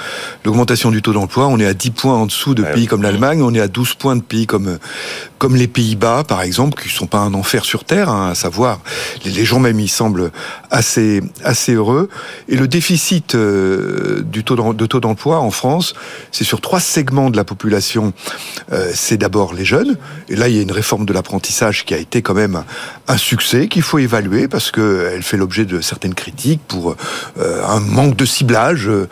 L'augmentation 0.43 0.91
du 0.91 1.01
taux 1.01 1.13
d'emploi, 1.13 1.47
on 1.47 1.59
est 1.59 1.65
à 1.65 1.73
10 1.73 1.91
points 1.91 2.15
en 2.15 2.25
dessous 2.25 2.55
de 2.55 2.63
pays 2.63 2.87
comme 2.87 3.01
l'Allemagne, 3.01 3.41
on 3.41 3.53
est 3.53 3.61
à 3.61 3.69
12 3.69 3.93
points 3.93 4.17
de 4.17 4.21
pays 4.21 4.47
comme, 4.47 4.67
euh, 4.67 4.77
comme 5.37 5.55
les 5.55 5.67
Pays-Bas, 5.67 6.25
par 6.27 6.41
exemple, 6.41 6.83
qui 6.83 6.89
sont 6.89 7.07
pas 7.07 7.19
un 7.19 7.33
enfer 7.33 7.63
sur 7.63 7.85
Terre, 7.85 8.09
hein, 8.09 8.31
à 8.31 8.35
savoir, 8.35 8.81
les, 9.23 9.45
gens 9.45 9.59
même 9.59 9.79
y 9.79 9.87
semblent 9.87 10.31
assez, 10.71 11.21
assez 11.45 11.73
heureux. 11.73 12.09
Et 12.49 12.57
le 12.57 12.67
déficit 12.67 13.35
euh, 13.35 14.23
du 14.25 14.43
taux 14.43 14.73
de, 14.73 14.85
taux 14.87 14.99
d'emploi 14.99 15.39
en 15.39 15.51
France, 15.51 15.93
c'est 16.33 16.43
sur 16.43 16.59
trois 16.59 16.81
segments 16.81 17.29
de 17.29 17.37
la 17.37 17.45
population. 17.45 18.11
c'est 18.93 19.15
d'abord 19.17 19.36
les 19.53 19.65
jeunes. 19.65 19.97
Et 20.29 20.35
là, 20.35 20.47
il 20.47 20.55
y 20.55 20.59
a 20.59 20.61
une 20.61 20.71
réforme 20.71 21.05
de 21.05 21.13
l'apprentissage 21.13 21.85
qui 21.85 21.93
a 21.93 21.97
été 21.97 22.21
quand 22.21 22.33
même 22.33 22.63
un 23.07 23.17
succès 23.17 23.67
qu'il 23.67 23.81
faut 23.81 23.99
évaluer 23.99 24.47
parce 24.47 24.71
qu'elle 24.71 25.23
fait 25.23 25.37
l'objet 25.37 25.65
de 25.65 25.81
certaines 25.81 26.13
critiques 26.13 26.61
pour 26.67 26.95
euh, 27.39 27.65
un 27.65 27.79
manque 27.79 28.15
de 28.15 28.25
ciblage 28.25 28.89
euh, 28.89 29.07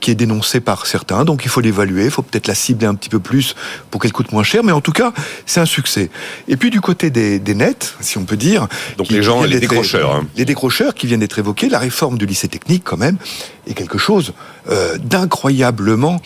qui 0.00 0.10
est 0.10 0.14
dénoncé 0.14 0.60
par 0.60 0.86
certains. 0.86 1.24
Donc 1.24 1.44
il 1.44 1.48
faut 1.48 1.60
l'évaluer, 1.60 2.04
il 2.06 2.10
faut 2.10 2.22
peut-être 2.22 2.46
la 2.46 2.54
cibler 2.54 2.86
un 2.86 2.94
petit 2.94 3.10
peu 3.10 3.20
plus 3.20 3.54
pour 3.90 4.00
qu'elle 4.00 4.12
coûte 4.12 4.32
moins 4.32 4.44
cher. 4.44 4.64
Mais 4.64 4.72
en 4.72 4.80
tout 4.80 4.92
cas, 4.92 5.12
c'est 5.46 5.60
un 5.60 5.66
succès. 5.66 6.10
Et 6.48 6.56
puis 6.56 6.70
du 6.70 6.80
côté 6.80 7.10
des, 7.10 7.40
nets, 7.54 7.94
si 8.00 8.18
on 8.18 8.24
peut 8.24 8.36
dire, 8.36 8.66
donc 8.96 9.08
les 9.08 9.22
gens, 9.22 9.42
les 9.42 9.60
décrocheurs, 9.60 10.14
hein. 10.14 10.26
les 10.36 10.44
décrocheurs 10.44 10.94
qui 10.94 11.06
viennent 11.06 11.20
d'être 11.20 11.38
évoqués, 11.38 11.68
la 11.68 11.78
réforme 11.78 12.18
du 12.18 12.26
lycée 12.26 12.48
technique 12.48 12.82
quand 12.84 12.96
même 12.96 13.18
est 13.66 13.74
quelque 13.74 13.98
chose 13.98 14.32
euh, 14.70 14.96
d'incroyablement 14.98 16.20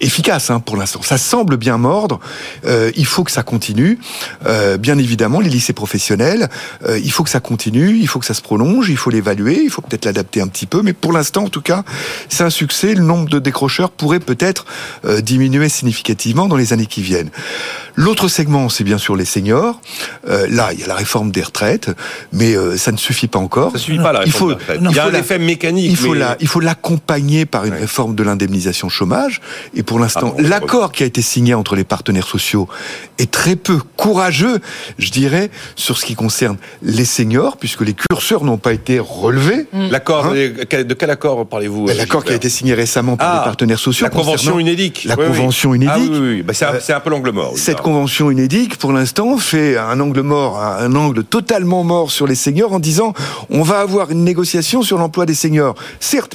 efficace 0.00 0.50
hein, 0.50 0.60
pour 0.60 0.76
l'instant. 0.76 1.00
Ça 1.02 1.16
semble 1.18 1.56
bien 1.56 1.78
mordre, 1.78 2.20
euh, 2.64 2.90
il 2.96 3.06
faut 3.06 3.24
que 3.24 3.30
ça 3.30 3.42
continue. 3.42 3.98
Euh, 4.46 4.76
bien 4.76 4.98
évidemment, 4.98 5.40
les 5.40 5.50
lycées 5.50 5.72
professionnels, 5.72 6.48
euh, 6.86 6.98
il 6.98 7.10
faut 7.10 7.24
que 7.24 7.30
ça 7.30 7.40
continue, 7.40 7.96
il 7.98 8.08
faut 8.08 8.18
que 8.18 8.26
ça 8.26 8.34
se 8.34 8.42
prolonge, 8.42 8.88
il 8.88 8.96
faut 8.96 9.10
l'évaluer, 9.10 9.60
il 9.62 9.70
faut 9.70 9.82
peut-être 9.82 10.04
l'adapter 10.04 10.40
un 10.40 10.48
petit 10.48 10.66
peu. 10.66 10.82
Mais 10.82 10.92
pour 10.92 11.12
l'instant, 11.12 11.44
en 11.44 11.48
tout 11.48 11.62
cas, 11.62 11.84
c'est 12.28 12.44
un 12.44 12.50
succès. 12.50 12.94
Le 12.94 13.02
nombre 13.02 13.28
de 13.28 13.38
décrocheurs 13.38 13.90
pourrait 13.90 14.20
peut-être 14.20 14.66
diminuer 15.20 15.68
significativement 15.68 16.46
dans 16.46 16.56
les 16.56 16.72
années 16.72 16.86
qui 16.86 17.02
viennent. 17.02 17.30
L'autre 17.94 18.28
segment, 18.28 18.68
c'est 18.68 18.84
bien 18.84 18.98
sûr 18.98 19.16
les 19.16 19.24
seniors. 19.24 19.80
là, 20.26 20.72
il 20.72 20.80
y 20.80 20.84
a 20.84 20.86
la 20.86 20.94
réforme 20.94 21.30
des 21.30 21.42
retraites, 21.42 21.90
mais 22.32 22.54
ça 22.76 22.92
ne 22.92 22.96
suffit 22.96 23.28
pas 23.28 23.38
encore. 23.38 23.72
Ça 23.72 23.78
suffit 23.78 23.98
pas 23.98 24.12
la 24.12 24.20
réforme 24.20 24.56
il 24.58 24.64
faut, 24.66 24.72
des 24.72 24.90
il 24.90 24.96
y 24.96 24.98
a 24.98 25.06
un 25.06 25.14
effet 25.14 25.38
mécanique. 25.38 25.90
Il 25.90 25.96
faut 25.96 26.14
la, 26.14 26.31
il 26.40 26.48
faut 26.48 26.60
l'accompagner 26.60 27.46
par 27.46 27.64
une 27.64 27.74
réforme 27.74 28.14
de 28.14 28.22
l'indemnisation 28.22 28.88
chômage. 28.88 29.40
Et 29.74 29.82
pour 29.82 29.98
l'instant, 29.98 30.34
ah 30.38 30.42
l'accord 30.42 30.92
qui 30.92 31.02
a 31.02 31.06
été 31.06 31.22
signé 31.22 31.54
entre 31.54 31.76
les 31.76 31.84
partenaires 31.84 32.26
sociaux 32.26 32.68
est 33.18 33.30
très 33.30 33.56
peu 33.56 33.78
courageux, 33.96 34.60
je 34.98 35.10
dirais, 35.10 35.50
sur 35.76 35.98
ce 35.98 36.04
qui 36.04 36.14
concerne 36.14 36.56
les 36.82 37.04
seniors, 37.04 37.56
puisque 37.56 37.82
les 37.82 37.94
curseurs 37.94 38.44
n'ont 38.44 38.58
pas 38.58 38.72
été 38.72 38.98
relevés. 38.98 39.66
Mm. 39.72 39.88
L'accord, 39.90 40.26
hein 40.26 40.32
de 40.34 40.94
quel 40.94 41.10
accord 41.10 41.46
parlez-vous 41.46 41.86
ben, 41.86 41.96
L'accord 41.96 42.24
qui 42.24 42.32
a 42.32 42.36
été 42.36 42.48
signé 42.48 42.74
récemment 42.74 43.16
par 43.16 43.32
les 43.32 43.40
ah, 43.40 43.44
partenaires 43.44 43.78
sociaux. 43.78 44.06
La 44.06 44.10
convention 44.10 44.58
unédique. 44.58 45.04
La 45.04 45.16
convention 45.16 45.74
unédique. 45.74 46.12
Ah, 46.12 46.18
oui, 46.20 46.42
ben, 46.42 46.52
c'est 46.52 46.92
un, 46.92 47.00
peu 47.00 47.10
l'angle 47.10 47.30
mort. 47.30 47.52
Cette 47.56 47.80
convention 47.80 48.30
unédique, 48.30 48.76
pour 48.76 48.92
l'instant, 48.92 49.36
fait 49.38 49.76
un 49.76 49.98
angle 50.00 50.22
mort, 50.22 50.60
un 50.60 50.94
angle 50.94 51.24
totalement 51.24 51.84
mort 51.84 52.10
sur 52.10 52.26
les 52.26 52.34
seniors 52.34 52.72
en 52.72 52.80
disant 52.80 53.12
on 53.50 53.62
va 53.62 53.80
avoir 53.80 54.10
une 54.10 54.24
négociation 54.24 54.82
sur 54.82 54.98
l'emploi 54.98 55.26
des 55.26 55.34
seniors. 55.34 55.74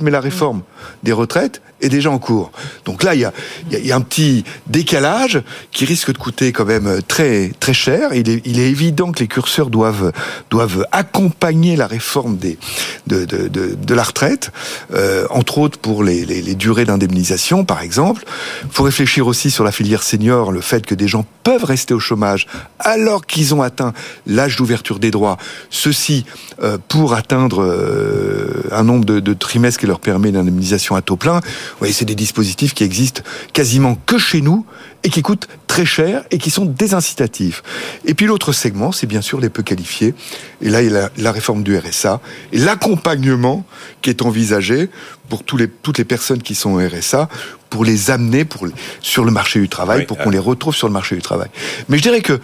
Mais 0.01 0.12
la 0.12 0.20
réforme 0.20 0.62
des 1.03 1.12
retraites 1.12 1.62
est 1.82 1.89
déjà 1.89 2.10
en 2.10 2.20
cours. 2.20 2.51
Donc 2.86 3.03
là, 3.03 3.13
il 3.15 3.22
y 3.22 3.91
a, 3.91 3.96
un 3.96 4.01
petit 4.01 4.44
décalage 4.67 5.41
qui 5.72 5.86
risque 5.86 6.12
de 6.12 6.17
coûter 6.17 6.51
quand 6.51 6.65
même 6.65 7.01
très 7.08 7.51
très 7.60 7.74
cher. 7.74 8.13
Il 8.13 8.29
est, 8.29 8.67
évident 8.67 9.12
que 9.12 9.20
les 9.20 9.27
curseurs 9.27 9.70
doivent 9.70 10.12
doivent 10.50 10.86
accompagner 10.91 11.75
la 11.75 11.88
réforme 11.88 12.38
de, 12.38 13.94
la 13.94 14.03
retraite, 14.03 14.51
euh, 14.94 15.27
entre 15.29 15.60
autres 15.60 15.79
pour 15.79 16.03
les, 16.03 16.56
durées 16.56 16.86
d'indemnisation, 16.86 17.65
par 17.65 17.82
exemple. 17.82 18.24
Il 18.63 18.72
faut 18.72 18.84
réfléchir 18.84 19.27
aussi 19.27 19.51
sur 19.51 19.63
la 19.63 19.72
filière 19.72 20.03
senior, 20.03 20.51
le 20.51 20.62
fait 20.62 20.86
que 20.86 20.96
des 20.96 21.08
gens 21.08 21.25
peuvent 21.44 21.63
rester 21.63 21.94
au 21.94 22.00
chômage 22.00 22.48
alors 22.79 23.25
qu'ils 23.25 23.53
ont 23.53 23.62
atteint 23.62 23.94
l'âge 24.25 24.58
d'ouverture 24.58 25.00
des 25.00 25.12
droits. 25.12 25.38
Ceci 25.70 26.25
euh, 26.63 26.77
pour 26.88 27.13
atteindre 27.13 27.62
euh, 27.62 28.63
un 28.72 28.84
nombre 28.84 29.06
de 29.06 29.34
trimestres 29.34 29.77
qui 29.78 29.86
leur 29.86 30.00
permet 30.00 30.32
l'indemnisation 30.32 30.96
à 30.96 31.02
taux 31.02 31.16
plein. 31.16 31.40
Vous 31.40 31.78
voyez, 31.80 31.94
c'est 31.94 32.06
des 32.06 32.16
dispositifs 32.16 32.74
qui 32.74 32.84
existent 32.84 33.22
quasiment 33.54 33.98
que 34.06 34.18
chez 34.18 34.42
nous 34.42 34.66
et 35.04 35.10
qui 35.10 35.22
coûtent 35.22 35.48
très 35.68 35.86
cher 35.86 36.24
et 36.32 36.38
qui 36.38 36.50
sont 36.50 36.66
désincitatifs. 36.66 37.64
Et 38.06 38.14
puis 38.14 38.26
l'autre 38.26 38.52
segment, 38.52 38.92
c'est 38.92 39.08
bien 39.08 39.22
sûr 39.22 39.40
les 39.40 39.50
peu 39.50 39.64
qualifiés. 39.64 40.16
Et 40.62 40.70
là, 40.70 40.82
il 40.82 40.92
y 40.92 40.96
a 40.96 41.10
la, 41.18 41.32
réforme 41.32 41.64
du 41.64 41.78
RSA 41.78 42.20
et 42.52 42.58
l'accompagnement 42.58 43.66
qui 44.02 44.10
est 44.10 44.22
envisagé 44.22 44.90
pour 45.30 45.44
tous 45.44 45.58
les, 45.58 45.68
toutes 45.68 45.98
les 45.98 46.06
personnes 46.06 46.42
qui 46.42 46.56
sont 46.56 46.72
au 46.72 46.80
RSA 46.80 47.30
pour 47.70 47.86
les 47.86 48.12
amener 48.12 48.46
pour, 48.46 48.68
sur 49.02 49.24
le 49.26 49.32
marché 49.32 49.60
du 49.60 49.70
travail, 49.70 50.06
pour 50.06 50.18
qu'on 50.18 50.30
les 50.30 50.40
retrouve 50.40 50.76
sur 50.76 50.88
le 50.88 50.94
marché 50.94 51.16
du 51.16 51.22
travail. 51.22 51.50
Mais 51.90 51.98
je 51.98 52.04
dirais 52.04 52.22
que 52.22 52.40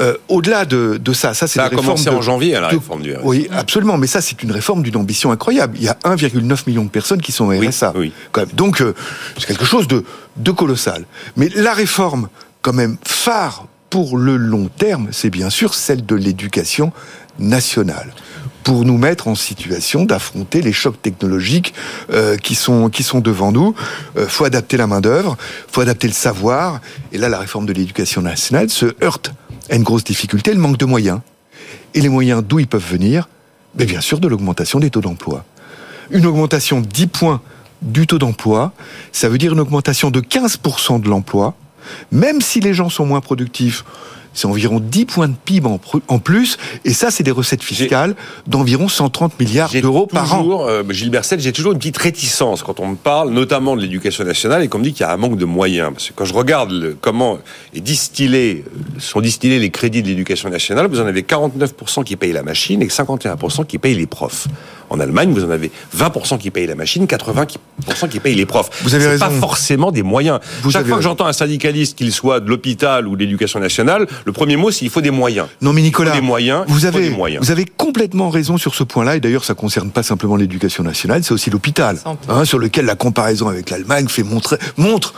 euh, 0.00 0.14
au-delà 0.28 0.64
de, 0.64 0.98
de, 1.02 1.12
ça, 1.12 1.34
ça 1.34 1.46
c'est 1.46 1.58
ça 1.58 1.66
a 1.66 1.70
commencé 1.70 2.08
en 2.08 2.20
janvier 2.20 2.54
à 2.54 2.60
la 2.60 2.68
réforme 2.68 3.02
du 3.02 3.14
RSA. 3.14 3.24
Oui, 3.24 3.48
absolument, 3.50 3.96
mais 3.96 4.06
ça 4.06 4.20
c'est 4.20 4.42
une 4.42 4.52
réforme 4.52 4.82
d'une 4.82 4.96
ambition 4.96 5.30
incroyable. 5.32 5.76
Il 5.78 5.84
y 5.84 5.88
a 5.88 5.96
1,9 6.04 6.62
million 6.66 6.84
de 6.84 6.90
personnes 6.90 7.22
qui 7.22 7.32
sont 7.32 7.48
RSA. 7.48 7.92
Oui, 7.96 8.12
Quand 8.32 8.42
même. 8.42 8.50
Donc 8.54 8.80
euh, 8.80 8.94
c'est 9.38 9.46
quelque 9.46 9.64
chose 9.64 9.88
de, 9.88 10.04
de 10.36 10.50
colossal. 10.50 11.04
Mais 11.36 11.48
la 11.54 11.72
réforme, 11.72 12.28
quand 12.62 12.72
même 12.72 12.96
phare 13.04 13.66
pour 13.90 14.18
le 14.18 14.36
long 14.36 14.68
terme, 14.68 15.08
c'est 15.12 15.30
bien 15.30 15.50
sûr 15.50 15.74
celle 15.74 16.04
de 16.04 16.14
l'éducation 16.14 16.92
nationale 17.38 18.12
pour 18.66 18.84
nous 18.84 18.98
mettre 18.98 19.28
en 19.28 19.36
situation 19.36 20.04
d'affronter 20.04 20.60
les 20.60 20.72
chocs 20.72 21.00
technologiques 21.00 21.72
euh, 22.12 22.36
qui 22.36 22.56
sont 22.56 22.90
qui 22.90 23.04
sont 23.04 23.20
devant 23.20 23.52
nous. 23.52 23.76
Euh, 24.16 24.26
faut 24.26 24.44
adapter 24.44 24.76
la 24.76 24.88
main 24.88 25.00
d'œuvre, 25.00 25.36
faut 25.70 25.82
adapter 25.82 26.08
le 26.08 26.12
savoir. 26.12 26.80
Et 27.12 27.18
là, 27.18 27.28
la 27.28 27.38
réforme 27.38 27.64
de 27.64 27.72
l'éducation 27.72 28.22
nationale 28.22 28.68
se 28.68 28.86
heurte 29.04 29.30
une 29.74 29.82
grosse 29.82 30.04
difficulté, 30.04 30.52
le 30.52 30.60
manque 30.60 30.78
de 30.78 30.84
moyens. 30.84 31.20
Et 31.94 32.00
les 32.00 32.08
moyens 32.08 32.44
d'où 32.44 32.58
ils 32.58 32.66
peuvent 32.66 32.86
venir? 32.86 33.28
Mais 33.74 33.84
bien 33.84 34.00
sûr 34.00 34.20
de 34.20 34.28
l'augmentation 34.28 34.78
des 34.80 34.90
taux 34.90 35.00
d'emploi. 35.00 35.44
Une 36.10 36.26
augmentation 36.26 36.80
de 36.80 36.86
10 36.86 37.06
points 37.08 37.40
du 37.82 38.06
taux 38.06 38.18
d'emploi, 38.18 38.72
ça 39.12 39.28
veut 39.28 39.38
dire 39.38 39.52
une 39.52 39.60
augmentation 39.60 40.10
de 40.10 40.20
15% 40.20 41.00
de 41.00 41.08
l'emploi, 41.08 41.54
même 42.12 42.40
si 42.40 42.60
les 42.60 42.74
gens 42.74 42.88
sont 42.88 43.06
moins 43.06 43.20
productifs, 43.20 43.84
c'est 44.36 44.46
environ 44.46 44.80
10 44.80 45.06
points 45.06 45.28
de 45.28 45.34
PIB 45.44 45.66
en, 46.08 46.18
plus, 46.18 46.58
et 46.84 46.92
ça, 46.92 47.10
c'est 47.10 47.22
des 47.22 47.30
recettes 47.30 47.62
fiscales 47.62 48.14
d'environ 48.46 48.88
130 48.88 49.40
milliards 49.40 49.72
d'euros 49.72 50.06
par 50.06 50.34
an. 50.34 50.66
Euh, 50.68 50.84
Gilles 50.90 51.10
j'ai 51.38 51.52
toujours 51.52 51.72
une 51.72 51.78
petite 51.78 51.96
réticence 51.96 52.62
quand 52.62 52.78
on 52.78 52.88
me 52.88 52.96
parle, 52.96 53.30
notamment 53.30 53.74
de 53.74 53.80
l'éducation 53.80 54.24
nationale, 54.24 54.62
et 54.62 54.68
qu'on 54.68 54.78
me 54.78 54.84
dit 54.84 54.92
qu'il 54.92 55.00
y 55.00 55.08
a 55.08 55.12
un 55.12 55.16
manque 55.16 55.38
de 55.38 55.44
moyens. 55.44 55.90
Parce 55.92 56.08
que 56.08 56.12
quand 56.14 56.26
je 56.26 56.34
regarde 56.34 56.96
comment 57.00 57.38
est 57.74 57.80
distillé, 57.80 58.64
euh, 58.66 59.00
sont 59.00 59.20
distillés 59.20 59.58
les 59.58 59.70
crédits 59.70 60.02
de 60.02 60.08
l'éducation 60.08 60.50
nationale, 60.50 60.86
vous 60.86 61.00
en 61.00 61.06
avez 61.06 61.22
49% 61.22 62.04
qui 62.04 62.16
payent 62.16 62.32
la 62.32 62.42
machine 62.42 62.82
et 62.82 62.88
51% 62.88 63.64
qui 63.66 63.78
payent 63.78 63.94
les 63.94 64.06
profs. 64.06 64.48
En 64.88 65.00
Allemagne, 65.00 65.32
vous 65.32 65.44
en 65.44 65.50
avez 65.50 65.70
20% 65.96 66.38
qui 66.38 66.50
payent 66.50 66.66
la 66.66 66.74
machine, 66.74 67.06
80% 67.06 68.08
qui 68.08 68.20
payent 68.20 68.34
les 68.34 68.46
profs. 68.46 68.70
Vous 68.82 68.94
avez 68.94 69.06
raison. 69.06 69.26
pas 69.26 69.30
forcément 69.30 69.90
des 69.90 70.02
moyens. 70.02 70.38
Chaque 70.70 70.86
fois 70.86 70.98
que 70.98 71.02
j'entends 71.02 71.26
un 71.26 71.32
syndicaliste, 71.32 71.98
qu'il 71.98 72.12
soit 72.12 72.40
de 72.40 72.48
l'hôpital 72.48 73.08
ou 73.08 73.16
de 73.16 73.20
l'éducation 73.20 73.58
nationale, 73.58 74.06
le 74.26 74.32
premier 74.32 74.56
mot, 74.56 74.72
c'est 74.72 74.84
il 74.84 74.90
faut 74.90 75.00
des 75.00 75.12
moyens. 75.12 75.46
Non, 75.62 75.72
mais 75.72 75.82
Nicolas, 75.82 76.10
des 76.10 76.20
moyens, 76.20 76.64
vous 76.66 76.84
avez, 76.84 77.10
vous 77.10 77.50
avez 77.52 77.64
complètement 77.64 78.28
raison 78.28 78.58
sur 78.58 78.74
ce 78.74 78.82
point-là. 78.82 79.14
Et 79.14 79.20
d'ailleurs, 79.20 79.44
ça 79.44 79.54
concerne 79.54 79.92
pas 79.92 80.02
simplement 80.02 80.34
l'éducation 80.34 80.82
nationale, 80.82 81.22
c'est 81.22 81.32
aussi 81.32 81.48
l'hôpital, 81.48 82.00
hein, 82.28 82.44
sur 82.44 82.58
lequel 82.58 82.86
la 82.86 82.96
comparaison 82.96 83.46
avec 83.46 83.70
l'Allemagne 83.70 84.08
fait 84.08 84.24
montrer, 84.24 84.56
montre 84.76 85.14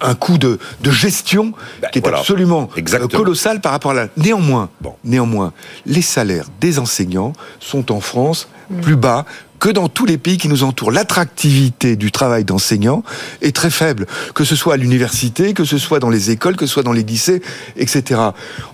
un, 0.00 0.14
coût 0.14 0.38
de, 0.38 0.58
de 0.80 0.90
gestion 0.90 1.52
ben, 1.82 1.88
qui 1.92 1.98
est 1.98 2.08
absolument 2.08 2.70
euh, 2.78 3.08
colossal 3.08 3.60
par 3.60 3.72
rapport 3.72 3.90
à 3.90 3.94
la. 3.94 4.08
Néanmoins, 4.16 4.70
néanmoins, 5.04 5.52
les 5.84 6.02
salaires 6.02 6.46
des 6.58 6.78
enseignants 6.78 7.34
sont 7.60 7.92
en 7.92 8.00
France. 8.00 8.48
Plus 8.82 8.96
bas 8.96 9.24
que 9.58 9.68
dans 9.70 9.88
tous 9.88 10.06
les 10.06 10.18
pays 10.18 10.36
qui 10.36 10.48
nous 10.48 10.64
entourent. 10.64 10.90
L'attractivité 10.90 11.96
du 11.96 12.12
travail 12.12 12.44
d'enseignant 12.44 13.02
est 13.40 13.54
très 13.54 13.70
faible, 13.70 14.06
que 14.34 14.44
ce 14.44 14.54
soit 14.56 14.74
à 14.74 14.76
l'université, 14.76 15.54
que 15.54 15.64
ce 15.64 15.78
soit 15.78 15.98
dans 15.98 16.10
les 16.10 16.30
écoles, 16.30 16.56
que 16.56 16.66
ce 16.66 16.72
soit 16.74 16.82
dans 16.82 16.92
les 16.92 17.02
lycées, 17.02 17.42
etc. 17.76 18.20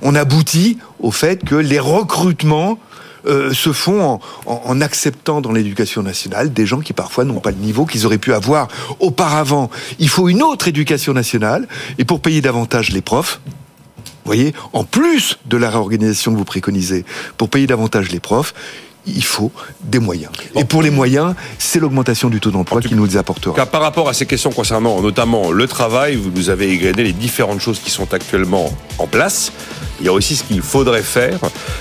On 0.00 0.14
aboutit 0.14 0.78
au 0.98 1.10
fait 1.10 1.44
que 1.44 1.54
les 1.54 1.78
recrutements 1.78 2.78
euh, 3.24 3.52
se 3.52 3.72
font 3.72 4.18
en, 4.46 4.80
acceptant 4.80 5.40
dans 5.40 5.52
l'éducation 5.52 6.02
nationale 6.02 6.52
des 6.52 6.66
gens 6.66 6.80
qui 6.80 6.92
parfois 6.92 7.24
n'ont 7.24 7.38
pas 7.38 7.52
le 7.52 7.56
niveau 7.58 7.86
qu'ils 7.86 8.04
auraient 8.04 8.18
pu 8.18 8.32
avoir 8.32 8.66
auparavant. 8.98 9.70
Il 10.00 10.08
faut 10.08 10.28
une 10.28 10.42
autre 10.42 10.66
éducation 10.66 11.12
nationale, 11.12 11.68
et 11.98 12.04
pour 12.04 12.20
payer 12.20 12.40
davantage 12.40 12.90
les 12.90 13.00
profs, 13.00 13.40
voyez, 14.24 14.54
en 14.72 14.82
plus 14.82 15.38
de 15.46 15.56
la 15.56 15.70
réorganisation 15.70 16.32
que 16.32 16.36
vous 16.36 16.44
préconisez, 16.44 17.04
pour 17.36 17.48
payer 17.48 17.68
davantage 17.68 18.10
les 18.10 18.20
profs, 18.20 18.54
il 19.06 19.24
faut 19.24 19.50
des 19.82 19.98
moyens. 19.98 20.32
Et 20.54 20.64
pour 20.64 20.82
les 20.82 20.90
moyens, 20.90 21.34
c'est 21.58 21.80
l'augmentation 21.80 22.28
du 22.28 22.40
taux 22.40 22.50
d'emploi 22.50 22.80
qui 22.80 22.94
nous 22.94 23.16
apportera. 23.16 23.54
Car 23.54 23.66
par 23.66 23.82
rapport 23.82 24.08
à 24.08 24.14
ces 24.14 24.26
questions 24.26 24.50
concernant 24.50 25.00
notamment 25.00 25.50
le 25.50 25.66
travail, 25.66 26.16
vous 26.16 26.30
nous 26.30 26.50
avez 26.50 26.70
égrené 26.70 27.02
les 27.02 27.12
différentes 27.12 27.60
choses 27.60 27.80
qui 27.80 27.90
sont 27.90 28.12
actuellement 28.14 28.72
en 28.98 29.06
place. 29.06 29.52
Il 30.00 30.06
y 30.06 30.08
a 30.08 30.12
aussi 30.12 30.36
ce 30.36 30.44
qu'il 30.44 30.62
faudrait 30.62 31.02
faire. 31.02 31.38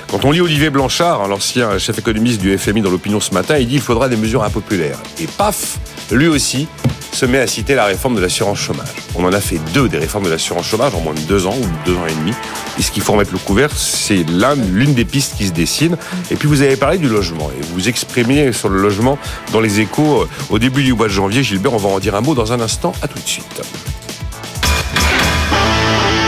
Quand 0.09 0.25
on 0.25 0.31
lit 0.31 0.41
Olivier 0.41 0.69
Blanchard, 0.69 1.27
l'ancien 1.27 1.77
chef 1.77 1.99
économiste 1.99 2.41
du 2.41 2.57
FMI 2.57 2.81
dans 2.81 2.91
l'opinion 2.91 3.19
ce 3.19 3.33
matin, 3.33 3.57
il 3.57 3.67
dit 3.67 3.73
qu'il 3.73 3.81
faudra 3.81 4.09
des 4.09 4.17
mesures 4.17 4.43
impopulaires. 4.43 4.99
Et 5.19 5.27
paf, 5.27 5.79
lui 6.11 6.27
aussi 6.27 6.67
se 7.11 7.25
met 7.25 7.39
à 7.39 7.47
citer 7.47 7.75
la 7.75 7.85
réforme 7.85 8.15
de 8.15 8.21
l'assurance 8.21 8.59
chômage. 8.59 8.87
On 9.15 9.25
en 9.25 9.33
a 9.33 9.41
fait 9.41 9.59
deux 9.73 9.89
des 9.89 9.97
réformes 9.97 10.25
de 10.25 10.29
l'assurance 10.29 10.65
chômage 10.65 10.95
en 10.95 11.01
moins 11.01 11.13
de 11.13 11.19
deux 11.21 11.45
ans 11.45 11.55
ou 11.55 11.65
deux 11.85 11.95
ans 11.95 12.07
et 12.07 12.13
demi. 12.13 12.33
Et 12.79 12.81
ce 12.81 12.91
qu'il 12.91 13.03
faut 13.03 13.13
remettre 13.13 13.33
le 13.33 13.39
couvert, 13.39 13.69
c'est 13.75 14.23
l'une 14.23 14.93
des 14.93 15.05
pistes 15.05 15.35
qui 15.37 15.47
se 15.47 15.51
dessine. 15.51 15.97
Et 16.29 16.35
puis 16.35 16.47
vous 16.47 16.61
avez 16.61 16.77
parlé 16.77 16.97
du 16.97 17.09
logement 17.09 17.51
et 17.51 17.61
vous 17.73 17.89
exprimez 17.89 18.53
sur 18.53 18.69
le 18.69 18.81
logement 18.81 19.17
dans 19.51 19.59
les 19.59 19.81
échos 19.81 20.21
euh, 20.21 20.29
au 20.49 20.59
début 20.59 20.83
du 20.83 20.93
mois 20.93 21.07
de 21.07 21.13
janvier. 21.13 21.43
Gilbert, 21.43 21.73
on 21.73 21.77
va 21.77 21.89
en 21.89 21.99
dire 21.99 22.15
un 22.15 22.21
mot 22.21 22.33
dans 22.33 22.53
un 22.53 22.61
instant. 22.61 22.93
À 23.01 23.07
tout 23.07 23.19
de 23.19 23.27
suite. 23.27 23.61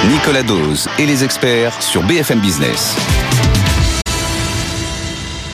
Nicolas 0.09 0.43
Dose 0.43 0.89
et 0.99 1.05
les 1.05 1.23
experts 1.23 1.81
sur 1.81 2.03
BFM 2.03 2.39
Business. 2.39 2.95